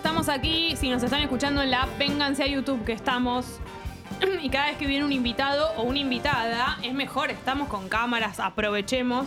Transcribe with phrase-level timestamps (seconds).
[0.00, 0.76] estamos aquí.
[0.76, 3.60] Si nos están escuchando en la app, vénganse a YouTube que estamos.
[4.42, 8.40] Y cada vez que viene un invitado o una invitada, es mejor, estamos con cámaras,
[8.40, 9.26] aprovechemos.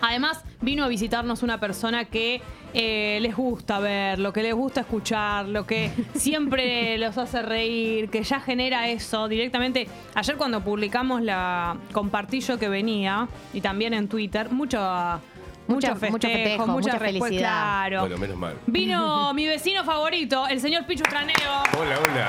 [0.00, 2.42] Además, vino a visitarnos una persona que
[2.74, 8.10] eh, les gusta ver, lo que les gusta escuchar, lo que siempre los hace reír,
[8.10, 9.88] que ya genera eso directamente.
[10.14, 14.78] Ayer cuando publicamos la compartí yo que venía, y también en Twitter, mucho,
[15.68, 17.38] mucho Mucho- festejo, mucho festejo, mucha, felicidad.
[17.40, 18.00] Claro.
[18.00, 18.56] Bueno, menos mal.
[18.66, 21.62] Vino mi vecino favorito, el señor Pichu Tranero.
[21.78, 22.26] Hola, hola.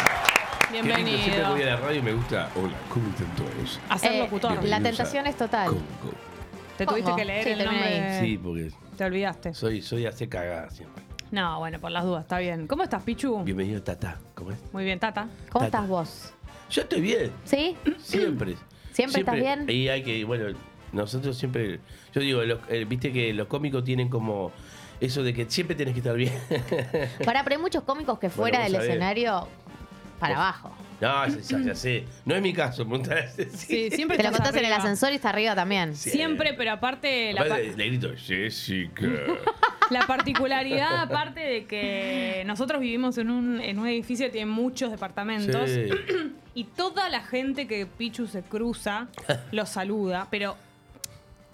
[0.72, 1.50] Lindo, Siempre Bienvenido.
[1.52, 2.50] voy a la radio y me gusta.
[2.56, 3.80] Hola, ¿cómo están todos?
[3.90, 4.64] A ser Eh, locutor.
[4.66, 5.68] La tentación es total.
[5.70, 5.82] Congo.
[6.78, 7.16] Te tuviste Congo.
[7.18, 8.20] que leer Sí, el nombre.
[8.20, 9.54] Sí, porque Te olvidaste.
[9.56, 11.04] soy, soy hace cagada siempre.
[11.32, 12.68] No, bueno, por las dudas, está bien.
[12.68, 13.44] ¿Cómo estás, Pichu?
[13.44, 14.18] Bienvenido, Tata.
[14.36, 14.58] ¿Cómo es?
[14.74, 15.28] Muy bien, Tata.
[15.52, 15.78] ¿Cómo Tata.
[15.78, 16.34] estás vos?
[16.70, 17.76] Yo estoy bien, ¿Sí?
[17.98, 18.56] siempre.
[18.92, 19.66] ¿Siempre estás bien?
[19.70, 20.56] Y hay que, bueno,
[20.92, 21.80] nosotros siempre.
[22.14, 24.52] Yo digo, los- eh, viste que los cómicos tienen como
[25.00, 26.34] eso de que siempre tenés que estar bien.
[27.26, 29.48] Para, pero hay muchos cómicos que fuera del escenario,
[30.20, 30.76] para abajo.
[31.00, 32.04] no, ya, ya- sé.
[32.26, 33.34] No es mi caso, preguntás.
[33.54, 35.96] Sí, siempre Te lo contás en el ascensor y está arriba también.
[35.96, 36.10] Sí.
[36.10, 39.08] Siempre, pero aparte la, Aparte, pa- le grito, Jessica.
[39.92, 44.92] la particularidad, aparte de que nosotros vivimos en un, en un edificio que tiene muchos
[44.92, 45.88] departamentos Sí.
[46.54, 49.08] y toda la gente que Pichu se cruza
[49.54, 50.58] los saluda, pero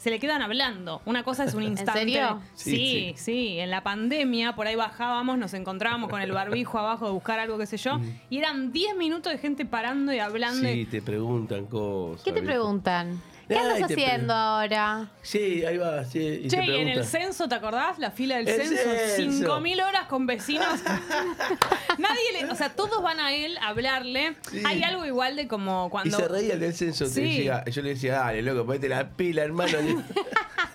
[0.05, 1.01] se le quedan hablando.
[1.05, 1.99] Una cosa es un instante.
[2.01, 2.39] serio?
[2.53, 3.59] Sí, Sí, sí, sí.
[3.59, 7.57] En la pandemia, por ahí bajábamos, nos encontrábamos con el barbijo abajo de buscar algo,
[7.57, 10.61] qué sé yo, y eran 10 minutos de gente parando y hablando.
[10.69, 12.23] Sí, y- te preguntan cosas.
[12.23, 12.53] ¿Qué te ¿viste?
[12.53, 13.19] preguntan?
[13.47, 15.09] ¿Qué Ay, pre- haciendo ahora?
[15.21, 16.41] Sí, ahí va, sí.
[16.45, 17.99] Y Che, te y en el censo, ¿te acordás?
[17.99, 18.83] La fila del El censo,
[19.15, 19.59] censo.
[19.59, 20.79] 5.000 horas con vecinos.
[21.97, 24.35] Nadie le, o sea, todos van a él a hablarle.
[24.49, 24.63] Sí.
[24.65, 27.05] Hay algo igual de como Y cuando se reía del censo.
[27.05, 27.21] te Sí.
[27.21, 29.77] decía- yo le decía, dale, loco, ponete la pila, hermano.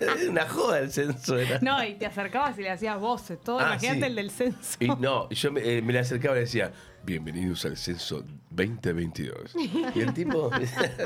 [0.29, 1.37] Una joda el censo.
[1.37, 1.59] Era.
[1.61, 3.59] No, y te acercabas y le hacías voces, todo.
[3.59, 4.05] Ah, Imagínate sí.
[4.05, 4.77] el del censo.
[4.79, 6.71] Y no, yo me, eh, me le acercaba y le decía,
[7.03, 9.55] bienvenidos al censo 2022.
[9.95, 10.49] Y el tipo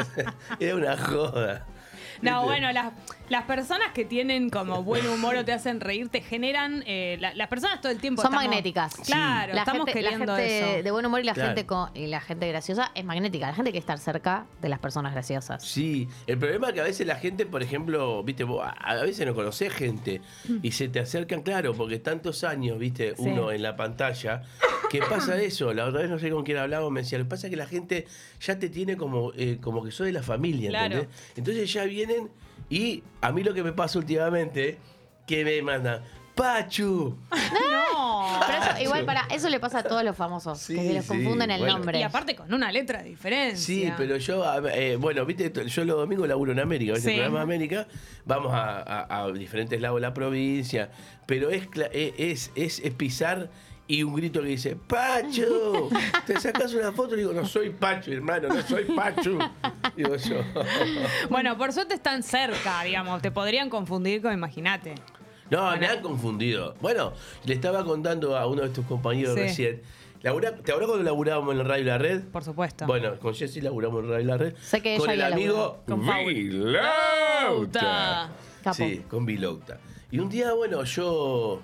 [0.60, 1.66] era una joda.
[2.22, 2.46] No, ¿Viste?
[2.46, 2.94] bueno, las,
[3.28, 6.82] las personas que tienen como buen humor o te hacen reír, te generan.
[6.88, 8.22] eh, la- las personas todo el tiempo.
[8.22, 8.96] Son estamos- magnéticas.
[9.06, 10.84] Claro, La estamos gente, la queriendo gente eso.
[10.84, 11.50] de buen humor y la, Claro.
[11.50, 13.48] gente con- y la gente graciosa es magnética.
[13.48, 15.62] La gente quiere estar cerca de las personas graciosas.
[15.66, 18.96] Sí, el problema es que a veces la gente, por ejemplo, viste, vos a a
[19.04, 20.22] veces no conocés gente
[20.62, 23.24] y se te acercan, claro, porque tantos años, viste, Sí.
[23.24, 24.44] uno en la pantalla,
[24.90, 25.74] que pasa eso.
[25.74, 27.58] La otra vez no sé con quién hablaba, me decía, lo que pasa es que
[27.58, 28.06] la gente
[28.42, 30.96] ya te tiene como, eh, como que sos de la familia, Claro.
[30.96, 31.10] ¿entendés?
[31.36, 32.30] Entonces ya vienen
[32.70, 34.78] y a mí lo que me pasa últimamente,
[35.28, 36.02] que me mandan,
[36.36, 37.18] Pachu.
[37.32, 38.40] No.
[38.46, 41.04] Pero eso, igual para eso le pasa a todos los famosos, Sí, que se les
[41.04, 41.78] sí, confunden el bueno.
[41.78, 42.00] nombre.
[42.00, 43.58] Y aparte con una letra de diferencia.
[43.66, 47.10] Sí, pero yo, eh, bueno, viste, yo los domingos laburo en América, ¿viste?
[47.10, 47.16] Sí.
[47.16, 47.88] el programa de América,
[48.26, 50.90] vamos a, a- a diferentes lados de la provincia,
[51.26, 53.50] pero es, es, es, es pisar
[53.88, 55.90] y un grito que dice, Pacho,
[56.26, 59.38] te sacas una foto y digo, no soy Pacho, hermano, no soy Pacho.
[59.96, 60.38] Digo yo.
[61.30, 63.22] Bueno, por suerte están cerca, digamos.
[63.22, 64.96] Te podrían confundir con, imagínate.
[65.52, 66.76] No, me han confundido.
[66.82, 67.14] Bueno,
[67.46, 69.42] le estaba contando a uno de tus compañeros Sí.
[69.42, 69.82] recién.
[70.24, 72.24] labura- ¿Te acuerdas cuando laburábamos en la radio La Red?
[72.30, 72.88] Por supuesto.
[72.88, 74.56] Bueno, con Jessy laburamos en Radio La Red.
[74.60, 75.84] Sé que con ella el amigo.
[77.46, 78.30] Vilauta.
[78.74, 79.78] Sí, con Vilauta.
[80.12, 81.62] Y un día, bueno, yo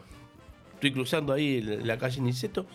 [0.81, 2.65] estoy cruzando ahí la la calle Niceto.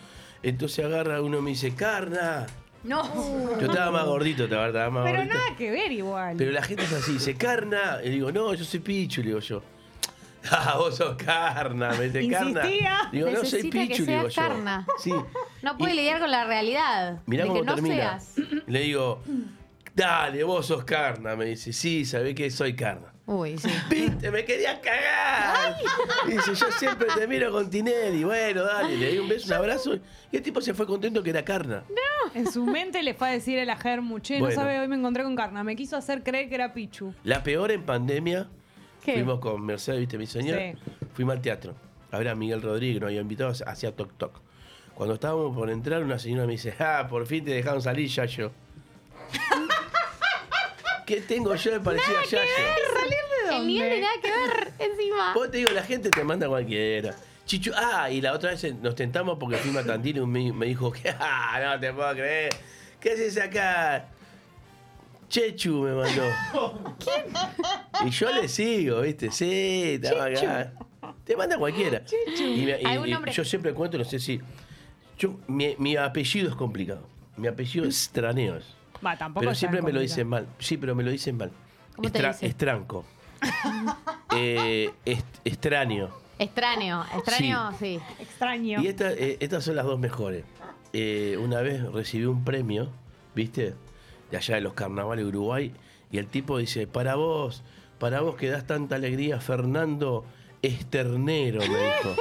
[0.43, 2.45] Entonces agarra uno y me dice, Carna.
[2.83, 3.03] No.
[3.59, 5.35] Yo estaba más gordito, te estaba más Pero gordito.
[5.37, 6.35] nada que ver igual.
[6.37, 7.99] Pero la gente es así, dice, Carna.
[8.03, 9.61] Y digo, no, yo soy Pichu, le digo yo.
[10.49, 12.61] Ah, vos sos Carna, me dice Carna.
[13.11, 14.41] Digo, no, soy Necesita que Pichu, le digo yo.
[14.41, 14.87] Carna.
[14.99, 15.11] Sí.
[15.63, 18.19] No puede Y- lidiar con la realidad Mirá de cómo que no termina.
[18.19, 18.35] seas.
[18.67, 19.21] Le digo,
[19.95, 21.35] dale, vos sos carna.
[21.35, 23.11] Me dice, sí, sabés que soy carna.
[23.27, 23.69] Uy, sí.
[23.89, 25.75] Viste, me querías cagar.
[26.27, 28.23] Y dice, yo siempre te miro con Tinelli.
[28.23, 29.99] Bueno, dale, le di un beso, un abrazo.
[30.31, 31.83] Y el tipo se fue contento que era carna.
[32.33, 35.23] En su mente le fue a decir el Germu, che, no sabe, hoy me encontré
[35.23, 35.63] con Carna.
[35.63, 37.13] Me quiso hacer creer que era Pichu.
[37.23, 38.47] La peor en pandemia,
[39.03, 39.13] ¿Qué?
[39.13, 40.59] fuimos con Mercedes, viste, mi señora.
[40.59, 40.77] Sí.
[41.13, 41.75] Fuimos al teatro.
[42.11, 44.39] A ver a Miguel Rodríguez, nos había invitado, hacía toc toc.
[44.95, 48.51] Cuando estábamos por entrar, una señora me dice, ah, por fin te dejaron salir, Yayo.
[51.05, 52.96] ¿Qué tengo yo de parecido a Yayo?
[53.65, 55.33] Nivel de nada que ver encima.
[55.33, 57.15] Vos te digo, la gente te manda cualquiera.
[57.45, 60.65] Chichu, ah, y la otra vez nos tentamos porque fuimos a Tandil y me, me
[60.65, 62.53] dijo, ah, no te puedo creer.
[62.99, 64.09] ¿Qué haces acá?
[65.29, 66.23] Chechu me mandó.
[68.05, 69.31] Y yo le sigo, ¿viste?
[69.31, 70.71] Sí, estaba acá.
[71.23, 72.03] Te manda cualquiera.
[72.37, 73.31] Y, me- y- ¿Algún y nombre?
[73.31, 74.39] yo siempre cuento, no sé si.
[75.17, 77.01] Yo, mi, mi apellido es complicado.
[77.37, 78.75] Mi apellido es Straneos.
[79.05, 80.47] Va, tampoco Pero siempre me lo dicen mal.
[80.59, 81.51] Sí, pero me lo dicen mal.
[81.95, 82.49] ¿Cómo te dicen?
[82.49, 83.03] Estranco.
[84.35, 86.09] Eh, est- extraño.
[86.39, 87.99] Extraño, extraño, sí.
[88.19, 88.81] Extraño.
[88.83, 90.43] Y esta- eh, estas son las dos mejores.
[90.93, 92.89] Eh, una vez recibí un premio,
[93.35, 93.73] ¿viste?
[94.31, 95.71] De allá de los carnavales de Uruguay.
[96.11, 97.63] Y el tipo dice, para vos,
[97.99, 100.25] para vos que das tanta alegría, Fernando
[100.61, 102.15] Esternero, me dijo.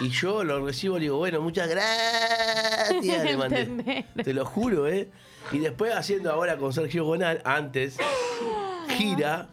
[0.00, 3.24] Y yo lo recibo y digo, bueno, muchas gracias.
[3.24, 4.06] Le mandé.
[4.24, 5.08] Te lo juro, ¿eh?
[5.52, 7.96] Y después haciendo ahora con Sergio Gonal, antes,
[8.96, 9.48] gira,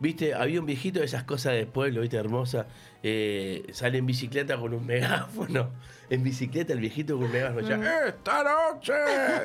[0.00, 2.66] viste, había un viejito de esas cosas de pueblo, viste, hermosa,
[3.02, 5.70] eh, sale en bicicleta con un megáfono.
[6.10, 8.92] En bicicleta el viejito con un megáfono decía, esta noche,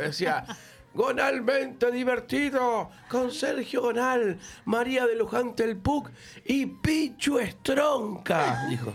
[0.02, 0.46] decía,
[0.94, 6.10] Gonalmente divertido, con Sergio Gonal, María de Luján Telpuc
[6.46, 8.94] y Pichu Estronca, dijo.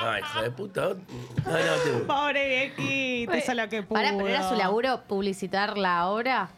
[0.00, 0.80] Ay, hijo de puta.
[0.88, 3.94] No, no, te- Pobre viejito, hizo lo que pudo.
[4.00, 6.50] Pará, pero era su laburo publicitar la obra.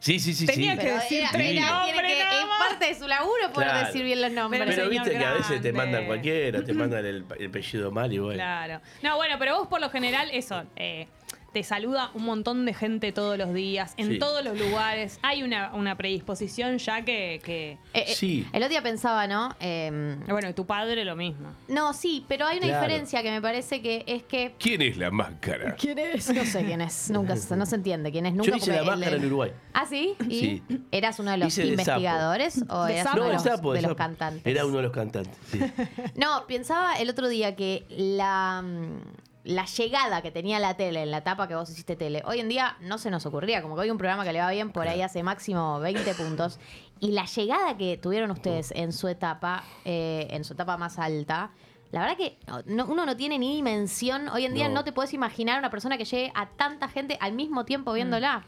[0.00, 0.78] Sí, sí, sí, Tenía sí.
[0.78, 3.68] que decir era- tres era- tiene nombres que- nada es parte de su laburo poder
[3.70, 3.86] Claro.
[3.86, 4.62] decir bien los nombres.
[4.64, 5.72] Pero Pero viste que a veces te grande.
[5.72, 8.34] mandan cualquiera, te mandan el, el apellido mal y bueno.
[8.34, 8.80] Claro.
[9.02, 11.08] No, bueno, pero vos por lo general, eso, eh,
[11.52, 14.18] te saluda un montón de gente todos los días, en Sí.
[14.18, 15.18] todos los lugares.
[15.22, 18.46] Hay una, una predisposición ya que, que- Eh, eh, Sí.
[18.52, 19.56] El otro día pensaba, ¿no?
[19.60, 21.48] Em, Bueno, tu padre lo mismo.
[21.68, 22.82] no, sí, pero hay una Claro.
[22.82, 24.54] diferencia que me parece que es que.
[24.58, 25.74] ¿Quién es la máscara?
[25.80, 26.32] ¿Quién es?
[26.32, 27.10] No sé quién es.
[27.10, 28.34] Nunca se- no se entiende quién es.
[28.34, 29.52] Nunca Yo hice la el- máscara en Uruguay.
[29.72, 30.14] ¿Ah, sí?
[30.28, 30.62] ¿Y Sí.
[30.90, 31.80] eras uno de los Hice de sapo.
[31.80, 33.96] investigadores o De eras uno No, de los, sapo, de los sapo.
[33.96, 34.42] cantantes?
[34.46, 35.58] Era uno de los cantantes, sí.
[36.16, 38.98] No, pensaba el otro día que la, mm,
[39.44, 42.48] la llegada que tenía la tele en la etapa que vos hiciste tele, hoy en
[42.48, 43.62] día no se nos ocurría.
[43.62, 46.58] Como que hoy un programa que le va bien, por ahí hace máximo 20 puntos.
[47.00, 51.52] Y la llegada que tuvieron ustedes en su etapa, eh, en su etapa más alta,
[51.92, 52.36] la verdad que
[52.66, 54.28] no- uno no tiene ni dimensión.
[54.28, 54.84] Hoy en día no, No.
[54.84, 58.44] te puedes imaginar una persona que llegue a tanta gente al mismo tiempo viéndola.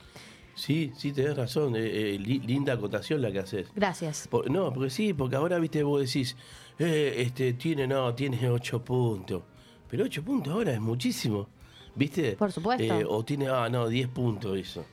[0.56, 1.74] Sí, sí, tenés razón.
[1.76, 1.80] eh,
[2.14, 3.68] eh, li- linda acotación la que haces.
[3.74, 4.28] Gracias.
[4.28, 6.36] Por- no, porque sí, porque ahora, viste, vos decís,
[6.78, 9.42] eh, este, tiene, no, tiene 8 puntos.
[9.90, 11.48] Pero 8 puntos ahora es muchísimo,
[11.94, 12.32] ¿viste?
[12.32, 13.00] Por supuesto.
[13.00, 14.84] Eh, o tiene, ah, no, 10 puntos eso.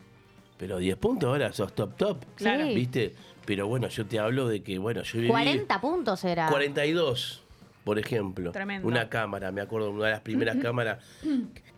[0.58, 2.66] Pero 10 puntos ahora sos top top, Claro.
[2.66, 2.74] Sí.
[2.76, 3.14] ¿viste?
[3.46, 5.30] Pero bueno, yo te hablo de que, bueno, yo viví...
[5.30, 6.50] 40 puntos era.
[6.50, 7.44] 42,
[7.84, 8.52] por ejemplo.
[8.52, 8.88] Tremendo.
[8.88, 11.04] Una cámara, me acuerdo, una de las primeras cámaras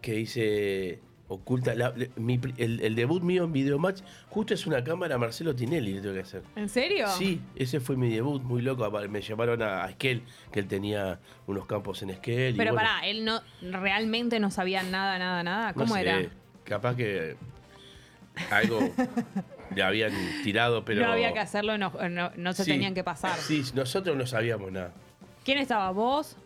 [0.01, 1.73] que hice oculta.
[1.75, 6.01] la- mi el, el debut mío en Videomatch, justo es una cámara Marcelo Tinelli, le
[6.01, 6.41] tengo que hacer.
[6.57, 7.07] ¿En serio?
[7.07, 8.89] Sí, ese fue mi debut, muy loco.
[9.07, 12.55] Me llamaron a, a Esquel, que él tenía unos campos en Esquel.
[12.55, 15.67] y Pero bueno, pará, él no realmente no sabía nada, nada, nada.
[15.69, 16.21] no ¿Cómo sé, era?
[16.65, 17.37] Capaz que
[18.51, 18.79] algo
[19.75, 20.11] le habían
[20.43, 21.01] tirado, pero.
[21.05, 22.71] no había que hacerlo, no, no- no se Sí.
[22.71, 23.37] tenían que pasar.
[23.37, 24.93] Sí, nosotros no sabíamos nada.
[25.45, 25.91] ¿Quién estaba?
[25.91, 26.37] ¿Vos?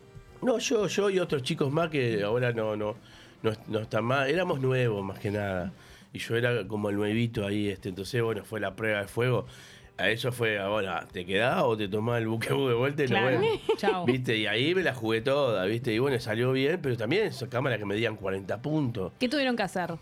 [0.42, 2.96] No, yo, yo y otros chicos más que ahora no, no,
[3.44, 4.28] no, no están más.
[4.30, 5.72] Éramos nuevos más que nada.
[6.12, 7.90] Y yo era como el nuevito ahí, este.
[7.90, 9.46] Entonces, bueno, fue la prueba de fuego.
[9.96, 13.12] A eso fue, ahora, ¿te quedás o te tomás el buquebú de vuelta y no
[13.16, 13.38] Claro.
[13.40, 13.62] bueno?
[13.78, 14.06] Chao.
[14.06, 14.36] ¿Viste?
[14.38, 15.94] Y ahí me la jugué toda, ¿viste?
[15.94, 19.12] Y bueno, salió bien, pero también esas cámaras que medían 40 puntos.
[19.20, 19.94] ¿Qué tuvieron que hacer?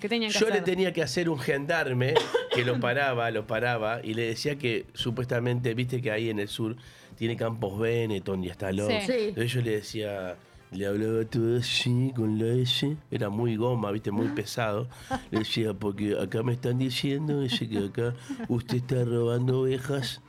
[0.00, 0.58] ¿Qué tenían que Yo hacer?
[0.60, 2.14] le tenía que hacer un gendarme
[2.54, 6.48] que lo paraba, lo paraba y le decía que supuestamente, viste que ahí en el
[6.48, 6.76] sur
[7.16, 8.88] tiene campos Benetton y hasta los.
[8.88, 9.00] Sí.
[9.06, 9.12] Sí.
[9.28, 10.36] Entonces yo le decía,
[10.72, 14.88] le hablaba todo así con la S, era muy goma, viste, muy pesado.
[15.30, 18.14] Le decía, porque acá me están diciendo dice, que acá
[18.48, 20.20] usted está robando ovejas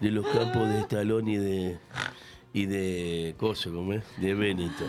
[0.00, 1.78] de los campos de Estalón y de
[2.52, 4.04] y de ¿cómo es?
[4.18, 4.88] De Benetton.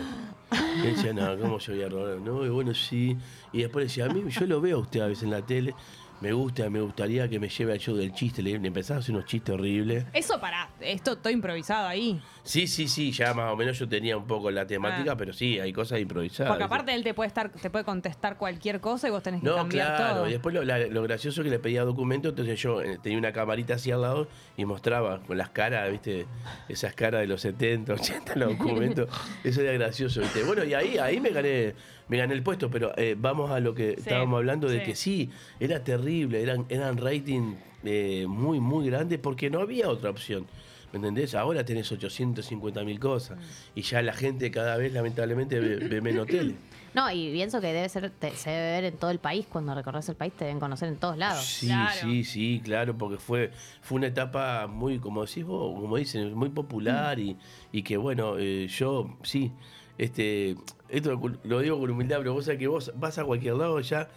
[0.78, 2.20] Y decía, no, ¿cómo yo voy a robar?
[2.20, 3.16] No, y bueno, sí.
[3.52, 5.74] Y después decía, a mí, yo lo veo a usted a veces en la tele,
[6.20, 8.42] me gusta, me gustaría que me lleve al show del chiste.
[8.42, 10.04] Le, le empezaba a hacer unos chistes horribles.
[10.12, 12.20] Eso pará, esto todo improvisado ahí.
[12.42, 15.16] Sí, sí, sí, ya más o menos yo tenía un poco la temática, Ah.
[15.16, 16.50] pero sí, hay cosas improvisadas.
[16.50, 19.46] Porque aparte él te puede estar, te puede contestar cualquier cosa y vos tenés que
[19.48, 20.28] No, cambiar claro, todo.
[20.28, 23.18] y después lo, la- lo gracioso es que le pedía documentos, entonces yo eh, tenía
[23.18, 26.26] una camarita así al lado y mostraba con las caras, viste,
[26.68, 29.08] esas caras de los 70, 80, los documentos,
[29.44, 30.42] eso era gracioso, viste.
[30.44, 31.74] Bueno, y ahí, ahí me gané,
[32.08, 34.84] me gané el puesto, pero eh, vamos a lo que Sí, estábamos hablando de sí.
[34.84, 40.10] que sí, era terrible, eran, eran rating eh, muy, muy grandes porque no había otra
[40.10, 40.46] opción.
[40.92, 41.34] ¿Me entendés?
[41.34, 43.38] Ahora tenés 850 mil cosas
[43.74, 46.54] y ya la gente cada vez lamentablemente ve, ve menos tele.
[46.94, 49.46] No, y pienso que debe ser, te- se debe ver en todo el país.
[49.46, 51.44] Cuando recorres el país te deben conocer en todos lados.
[51.44, 51.92] Sí, Claro.
[52.00, 53.50] sí, sí, claro, porque fue,
[53.82, 57.36] fue una etapa muy, como decís vos, como dicen, muy popular y,
[57.72, 59.52] y que bueno, eh, yo sí,
[59.98, 60.56] este,
[60.88, 64.08] esto lo digo con humildad, pero vos sabés que vos vas a cualquier lado ya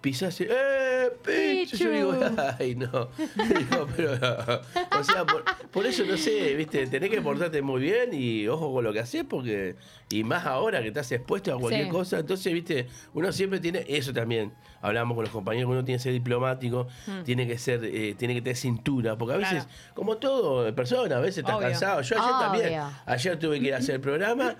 [0.00, 1.10] pisás, ¡eh!
[1.22, 1.76] Pichu!
[1.76, 2.14] Yo digo,
[2.58, 2.86] ay, no.
[3.18, 4.12] Digo, pero,
[4.98, 8.72] o sea, por, por eso no sé, viste, tenés que portarte muy bien y ojo
[8.72, 9.76] con lo que haces, porque,
[10.08, 11.90] y más ahora que estás expuesto a cualquier Sí.
[11.90, 16.02] cosa, entonces, viste, uno siempre tiene, eso también, hablamos con los compañeros, uno tiene que
[16.04, 16.86] ser diplomático,
[17.26, 19.68] tiene que ser, eh, tiene que tener cintura, porque a veces, Mm.
[19.68, 19.94] Claro.
[19.94, 21.68] como todo en persona, a veces estás Obvio.
[21.68, 22.00] cansado.
[22.00, 24.56] Yo ayer también, ayer tuve que ir a hacer el programa.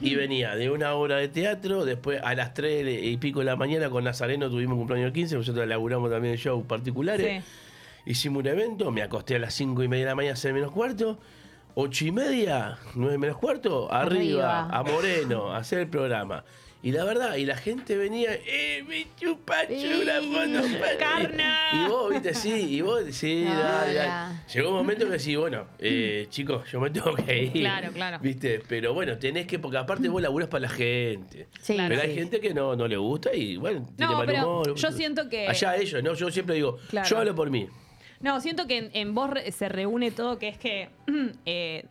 [0.00, 3.56] Y venía de una obra de teatro, después a las 3 y pico de la
[3.56, 7.42] mañana con Nazareno tuvimos cumpleaños 15, nosotros laburamos también shows particulares.
[7.42, 7.50] Sí.
[8.06, 10.70] Hicimos un evento, me acosté a las 5 y media de la mañana, 6 menos
[10.72, 11.18] cuarto.
[11.74, 14.78] 8 y media, 9 menos cuarto, arriba, Arriba.
[14.78, 16.44] a Moreno, a hacer el programa.
[16.82, 20.66] Y la verdad, y la gente venía, ¡eh, mi chupachu, la foto!
[20.80, 20.96] pa-".
[20.98, 21.58] ¡Carna!
[21.74, 24.34] Y vos, viste, sí, y vos, sí, No, dale, dale.
[24.54, 27.52] Llegó un momento que decís, bueno, eh, chicos, yo me tengo que ir.
[27.52, 28.18] Claro, claro.
[28.22, 28.62] ¿Viste?
[28.66, 31.48] Pero bueno, tenés que, porque aparte vos laburás para la gente.
[31.60, 32.14] Sí, pero hay sí.
[32.14, 34.74] gente que no, no le gusta y bueno, tiene No, mal pero humor.
[34.74, 36.14] yo siento que- Allá ellos, ¿no?
[36.14, 37.06] Yo siempre digo, Claro.
[37.08, 37.68] yo hablo por mí.
[38.20, 40.88] No, siento que en, en vos se reúne todo, que es que
[41.44, 41.84] eh,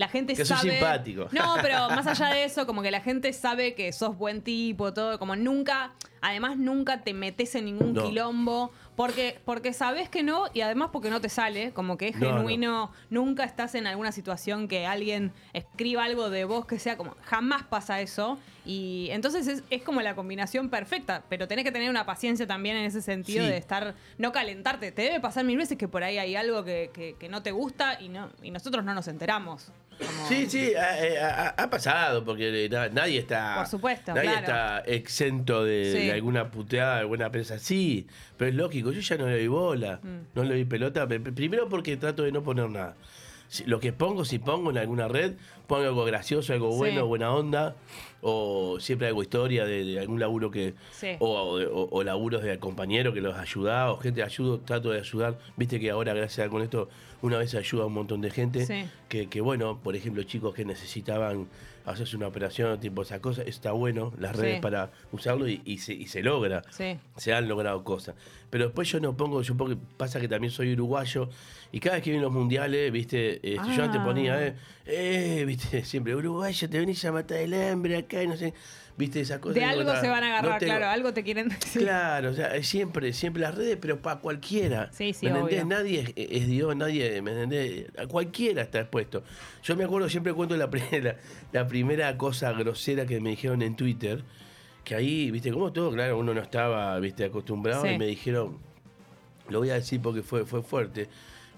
[0.00, 0.70] la gente Que sabe.
[0.72, 1.28] simpático.
[1.30, 4.94] No, pero más allá de eso, como que la gente sabe que sos buen tipo,
[4.94, 5.92] todo, como nunca,
[6.22, 8.04] además nunca te metes en ningún No.
[8.04, 12.16] quilombo, porque, porque sabes que no, y además porque no te sale, como que es
[12.16, 12.36] No, no.
[12.38, 17.14] genuino, nunca estás en alguna situación que alguien escriba algo de vos que sea como,
[17.24, 18.38] jamás pasa eso.
[18.66, 22.76] Y entonces es, es como la combinación perfecta, pero tenés que tener una paciencia también
[22.76, 23.50] en ese sentido Sí.
[23.50, 24.92] de estar, no calentarte.
[24.92, 27.52] Te debe pasar mil veces que por ahí hay algo que, que- que no te
[27.52, 29.72] gusta y, no, y nosotros no nos enteramos.
[30.06, 33.56] Como- Sí, sí, ha, eh, ha- ha pasado, porque na- nadie está.
[33.56, 34.40] Por supuesto, Nadie claro.
[34.46, 36.06] está exento de, Sí.
[36.06, 37.58] de alguna puteada, de alguna prensa.
[37.58, 40.18] Sí, pero es lógico, yo ya no le doy bola, Mm.
[40.34, 41.06] no le doy pelota.
[41.06, 42.96] pe- pe- Primero porque trato de no poner nada.
[43.66, 45.32] Lo que pongo, si pongo en alguna red,
[45.70, 46.78] pongo algo gracioso, algo Sí.
[46.78, 47.76] bueno, buena onda,
[48.22, 50.74] o siempre algo historia de, de algún laburo que.
[50.92, 51.08] Sí.
[51.20, 55.38] O, o- o laburos de compañeros que los ayuda, o gente ayudo, trato de ayudar.
[55.56, 56.88] Viste que ahora, gracias a con esto,
[57.22, 58.84] una vez ayuda a un montón de gente Sí.
[59.08, 61.48] que, que, bueno, por ejemplo, chicos que necesitaban
[61.86, 65.94] hacerse una operación, tipo esa cosa, está bueno, las redes para usarlo y, y se,
[65.94, 66.62] y se logra.
[67.16, 68.14] Se han logrado cosas.
[68.50, 71.28] Pero después yo no pongo, yo porque pasa que también soy uruguayo
[71.72, 74.04] y cada vez que vienen los mundiales, viste, este, yo antes Ah.
[74.04, 74.54] ponía, eh,
[74.86, 78.54] eh, viste, siempre, uruguayo, te venís a matar el hambre acá y no sé,
[78.96, 79.54] viste, esas cosas.
[79.56, 80.70] De algo "Nah, se van a no agarrar, tengo".
[80.72, 81.82] claro, algo te quieren decir.
[81.82, 84.90] Claro, o sea, siempre, siempre las redes, pero para cualquiera.
[84.92, 85.66] Sí, sí, ¿Me entendés?
[85.66, 87.86] Nadie es, es Dios, nadie, ¿me entendés?
[87.98, 89.22] A cualquiera está expuesto.
[89.62, 91.16] Yo me acuerdo, siempre cuento la primera,
[91.52, 94.22] la primera cosa grosera que me dijeron en Twitter,
[94.84, 97.90] que ahí, viste, como todo, claro, uno no estaba, viste, acostumbrado, Sí.
[97.90, 98.58] y me dijeron,
[99.48, 101.08] lo voy a decir porque fue, fue fuerte.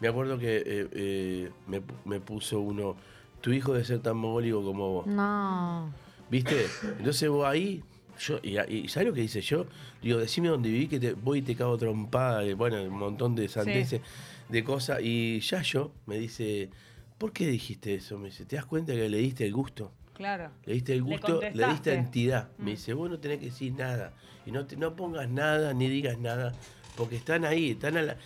[0.01, 2.97] Me acuerdo que eh, eh, me, me puso uno,
[3.43, 5.07] tu hijo debe ser tan mogólico como vos.
[5.07, 5.93] No.
[6.31, 6.67] ¿Viste?
[6.99, 7.83] Entonces vos ahí,
[8.19, 9.67] yo, y, y ¿sabes lo que dice yo?
[10.01, 13.35] Digo, decime dónde viví que te voy y te cago trompada, y bueno, un montón
[13.35, 14.01] de sandeces,
[14.49, 15.01] de cosas.
[15.03, 16.71] Y ya yo me dice,
[17.19, 18.19] ¿por qué dijiste eso?
[18.19, 19.93] Me dice, ¿te das cuenta que le diste el gusto?
[20.15, 20.51] Claro.
[20.65, 22.49] Le diste el gusto, le, diste entidad.
[22.59, 22.65] Mm.
[22.65, 24.13] Me dice, vos no tenés que decir nada.
[24.47, 26.53] Y no, te, no pongas nada ni digas nada,
[26.97, 28.17] porque están ahí, están a la,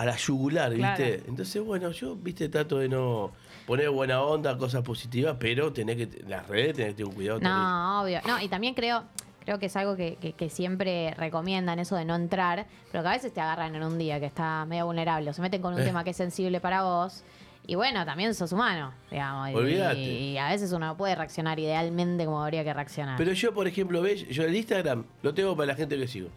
[0.00, 1.22] a la yugular, ¿viste?
[1.28, 3.32] Entonces, bueno, yo, viste, trato de no
[3.66, 7.40] poner buena onda, cosas positivas, pero tenés que, las redes tenés que tener un cuidado.
[7.40, 8.20] No, obvio.
[8.26, 9.04] No, y también creo,
[9.44, 13.08] creo que es algo que, que- que siempre recomiendan, eso de no entrar, pero que
[13.08, 15.74] a veces te agarran en un día que está medio vulnerable, o se meten con
[15.74, 15.84] un Eh.
[15.84, 17.22] tema que es sensible para vos.
[17.66, 19.54] Y bueno, también sos humano, digamos.
[19.54, 20.00] Olvídate.
[20.00, 23.18] Y, a veces uno no puede reaccionar idealmente como habría que reaccionar.
[23.18, 26.30] Pero yo, por ejemplo, ves, yo el Instagram lo tengo para la gente que sigo,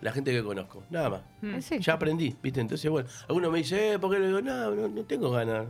[0.00, 1.20] la gente que conozco, nada más.
[1.42, 1.60] Mm.
[1.60, 1.78] Sí.
[1.80, 2.60] Ya aprendí, ¿viste?
[2.60, 4.40] Entonces, bueno, alguno me dice, eh, ¿por qué le digo?
[4.40, 5.66] No, no, no tengo ganas.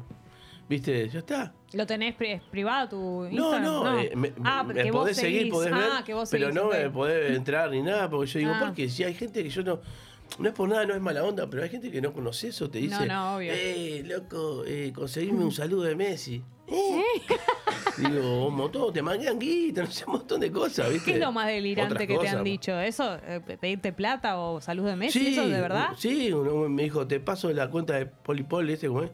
[0.69, 1.09] ¿Viste?
[1.09, 1.53] Ya está.
[1.73, 3.65] ¿Lo tenés pri- privado tu No, Instagram?
[3.65, 5.53] no, eh, me, ah, me que vos podés seguir, seguís.
[5.53, 6.75] podés ver, ah, que vos pero seguís, no ok.
[6.75, 8.63] me podés entrar ni nada, porque yo digo, Ah.
[8.67, 9.81] porque si hay gente que yo no,
[10.39, 12.71] no es por nada, no es mala onda, pero hay gente que no conoce eso,
[12.71, 13.53] te dice, no, obvio.
[13.53, 16.41] eh, loco, eh, conseguime un saludo de Messi.
[16.69, 17.03] Eh.
[18.01, 21.05] Digo, un montón, te manguean guita, no sé, un montón de cosas, ¿viste?
[21.13, 22.79] ¿Qué es lo más delirante Otras que te han dicho?
[22.79, 23.19] ¿Eso?
[23.27, 25.19] Eh, ¿Pedirte plata o salud de Messi?
[25.19, 25.91] Sí, ¿Eso de verdad?
[25.97, 29.11] Sí, uno me dijo, te paso la cuenta de Polipol, ese, ¿cómo es?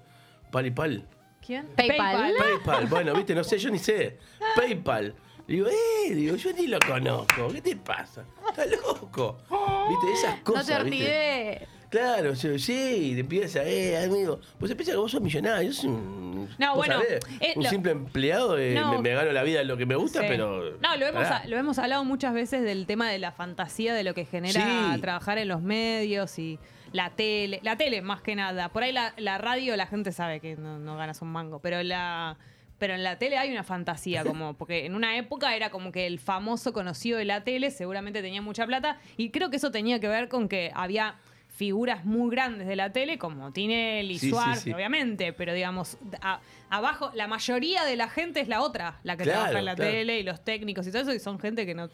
[0.51, 1.05] Palipal.
[1.45, 1.67] ¿Quién?
[1.77, 2.35] PayPal.
[2.39, 4.19] PayPal, bueno, viste, no sé, yo ni sé.
[4.57, 5.15] PayPal.
[5.47, 7.49] Digo, eh, digo, yo ni lo conozco.
[7.53, 8.25] ¿Qué te pasa?
[8.49, 9.39] Estás loco.
[9.89, 10.83] Viste, esas no cosas.
[10.83, 11.69] te ¿viste?
[11.91, 14.41] Claro, sí, te empieza, eh, amigo.
[14.59, 15.69] Pues se piensa que vos sos millonario.
[15.71, 16.49] Yo soy un.
[16.59, 18.93] No, bueno, sabés, eh, un lo- simple empleado, eh, No.
[18.93, 20.27] me, me gano la vida en lo que me gusta, Sí.
[20.29, 20.77] pero.
[20.81, 21.43] No, lo hemos, pará.
[21.47, 25.01] lo hemos hablado muchas veces del tema de la fantasía de lo que genera Sí.
[25.01, 26.59] trabajar en los medios y
[26.93, 27.61] la tele.
[27.63, 28.69] La tele, más que nada.
[28.71, 31.83] Por ahí la, la radio, la gente sabe que no, no ganas un mango, pero
[31.83, 32.37] la.
[32.79, 36.07] Pero en la tele hay una fantasía, como, porque en una época era como que
[36.07, 39.99] el famoso conocido de la tele seguramente tenía mucha plata, y creo que eso tenía
[39.99, 41.15] que ver con que había
[41.57, 44.73] figuras muy grandes de la tele, como Tinelli, Sí, Suárez, sí.
[44.73, 49.23] obviamente, pero digamos, a- abajo, la mayoría de la gente es la otra, la que
[49.25, 49.91] Claro, trabaja en la claro.
[49.91, 51.89] tele y los técnicos y todo eso, y son gente que no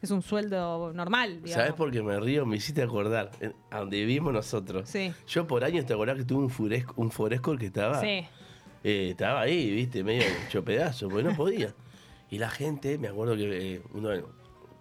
[0.00, 1.52] es un sueldo normal, digamos.
[1.54, 2.46] ¿Sabes por qué me río?
[2.46, 3.32] Me hiciste acordar.
[3.40, 4.88] en- A donde vivimos nosotros.
[5.26, 8.00] Yo por años te acordás que tuve un, furesco, un forescore que estaba.
[8.04, 11.74] Eh, estaba ahí, viste, medio hecho pedazo, porque no podía.
[12.30, 14.10] Y la gente, me acuerdo que eh, uno,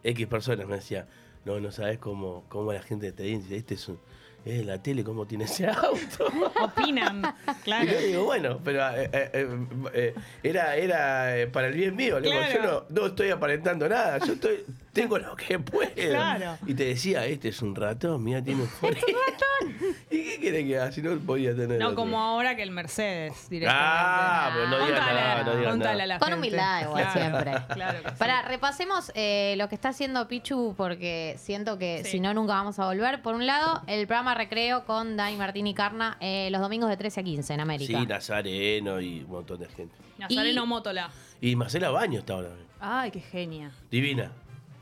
[0.03, 1.08] X personas me decía,
[1.46, 4.00] no, no sabes cómo, cómo la gente te dice, este es un,
[4.46, 6.27] es de la tele, cómo tiene ese auto.
[6.63, 7.22] Opinan,
[7.63, 7.86] claro.
[7.86, 9.48] Y yo digo, bueno, pero eh, eh, eh,
[9.94, 12.22] eh, era, era eh, para el bien mío.
[12.22, 12.53] digo, Claro.
[12.53, 14.63] Yo no, no estoy aparentando nada, yo estoy,
[15.01, 15.89] tengo lo que puedo.
[15.96, 16.58] Claro.
[16.66, 19.96] Y te decía, este es un ratón, mira, tiene un ratón.
[20.12, 21.96] ¿Y qué quiere que haga si no podía tener No otro?
[21.98, 23.89] como ahora que el Mercedes directamente.
[23.89, 26.04] Ah, pero no digas nada, no digas contale nada.
[26.04, 26.39] a la Con gente.
[26.48, 27.66] humildad igual Claro, siempre.
[27.75, 28.16] Claro que sí.
[28.18, 32.12] Para, repasemos eh, lo que está haciendo Pichu, porque siento que Sí.
[32.12, 33.22] si no, nunca vamos a volver.
[33.22, 36.98] Por un lado, el programa Recreo con Dani Martín y Carna eh, los domingos de
[36.98, 38.00] 13 a 15 en América.
[38.00, 39.96] Sí, Nazareno y un montón de gente.
[40.18, 41.10] Nazareno Y- Mótola.
[41.42, 42.50] Y Marcela Baño está ahora.
[42.80, 43.72] Ay, qué genia.
[43.92, 44.32] Divina.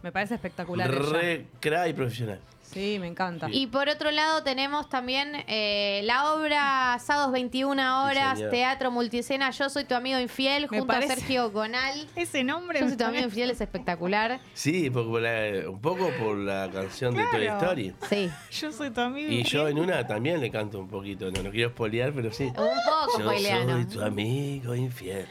[0.06, 0.88] Me parece espectacular.
[0.94, 1.00] ella.
[1.20, 2.40] Re cra y profesional.
[2.62, 3.48] Sí, me encanta.
[3.52, 8.40] Y por otro lado tenemos también eh, la obra Sábados 21 horas.
[8.52, 12.06] Teatro Multicena, Yo soy tu amigo infiel, Me junto parece- a Sergio Gonal.
[12.16, 14.40] Ese nombre Yo soy tu amigo parece- infiel es espectacular.
[14.54, 17.60] Sí, porque por la- un poco por la canción de Toy Claro.
[17.62, 17.96] Story.
[18.08, 19.32] Sí, Yo soy tu amigo.
[19.32, 21.32] Y yo en una también le canto un poquito.
[21.32, 22.44] No, no quiero espolear, pero sí.
[22.44, 25.26] un poco, Yo soy tu amigo infiel.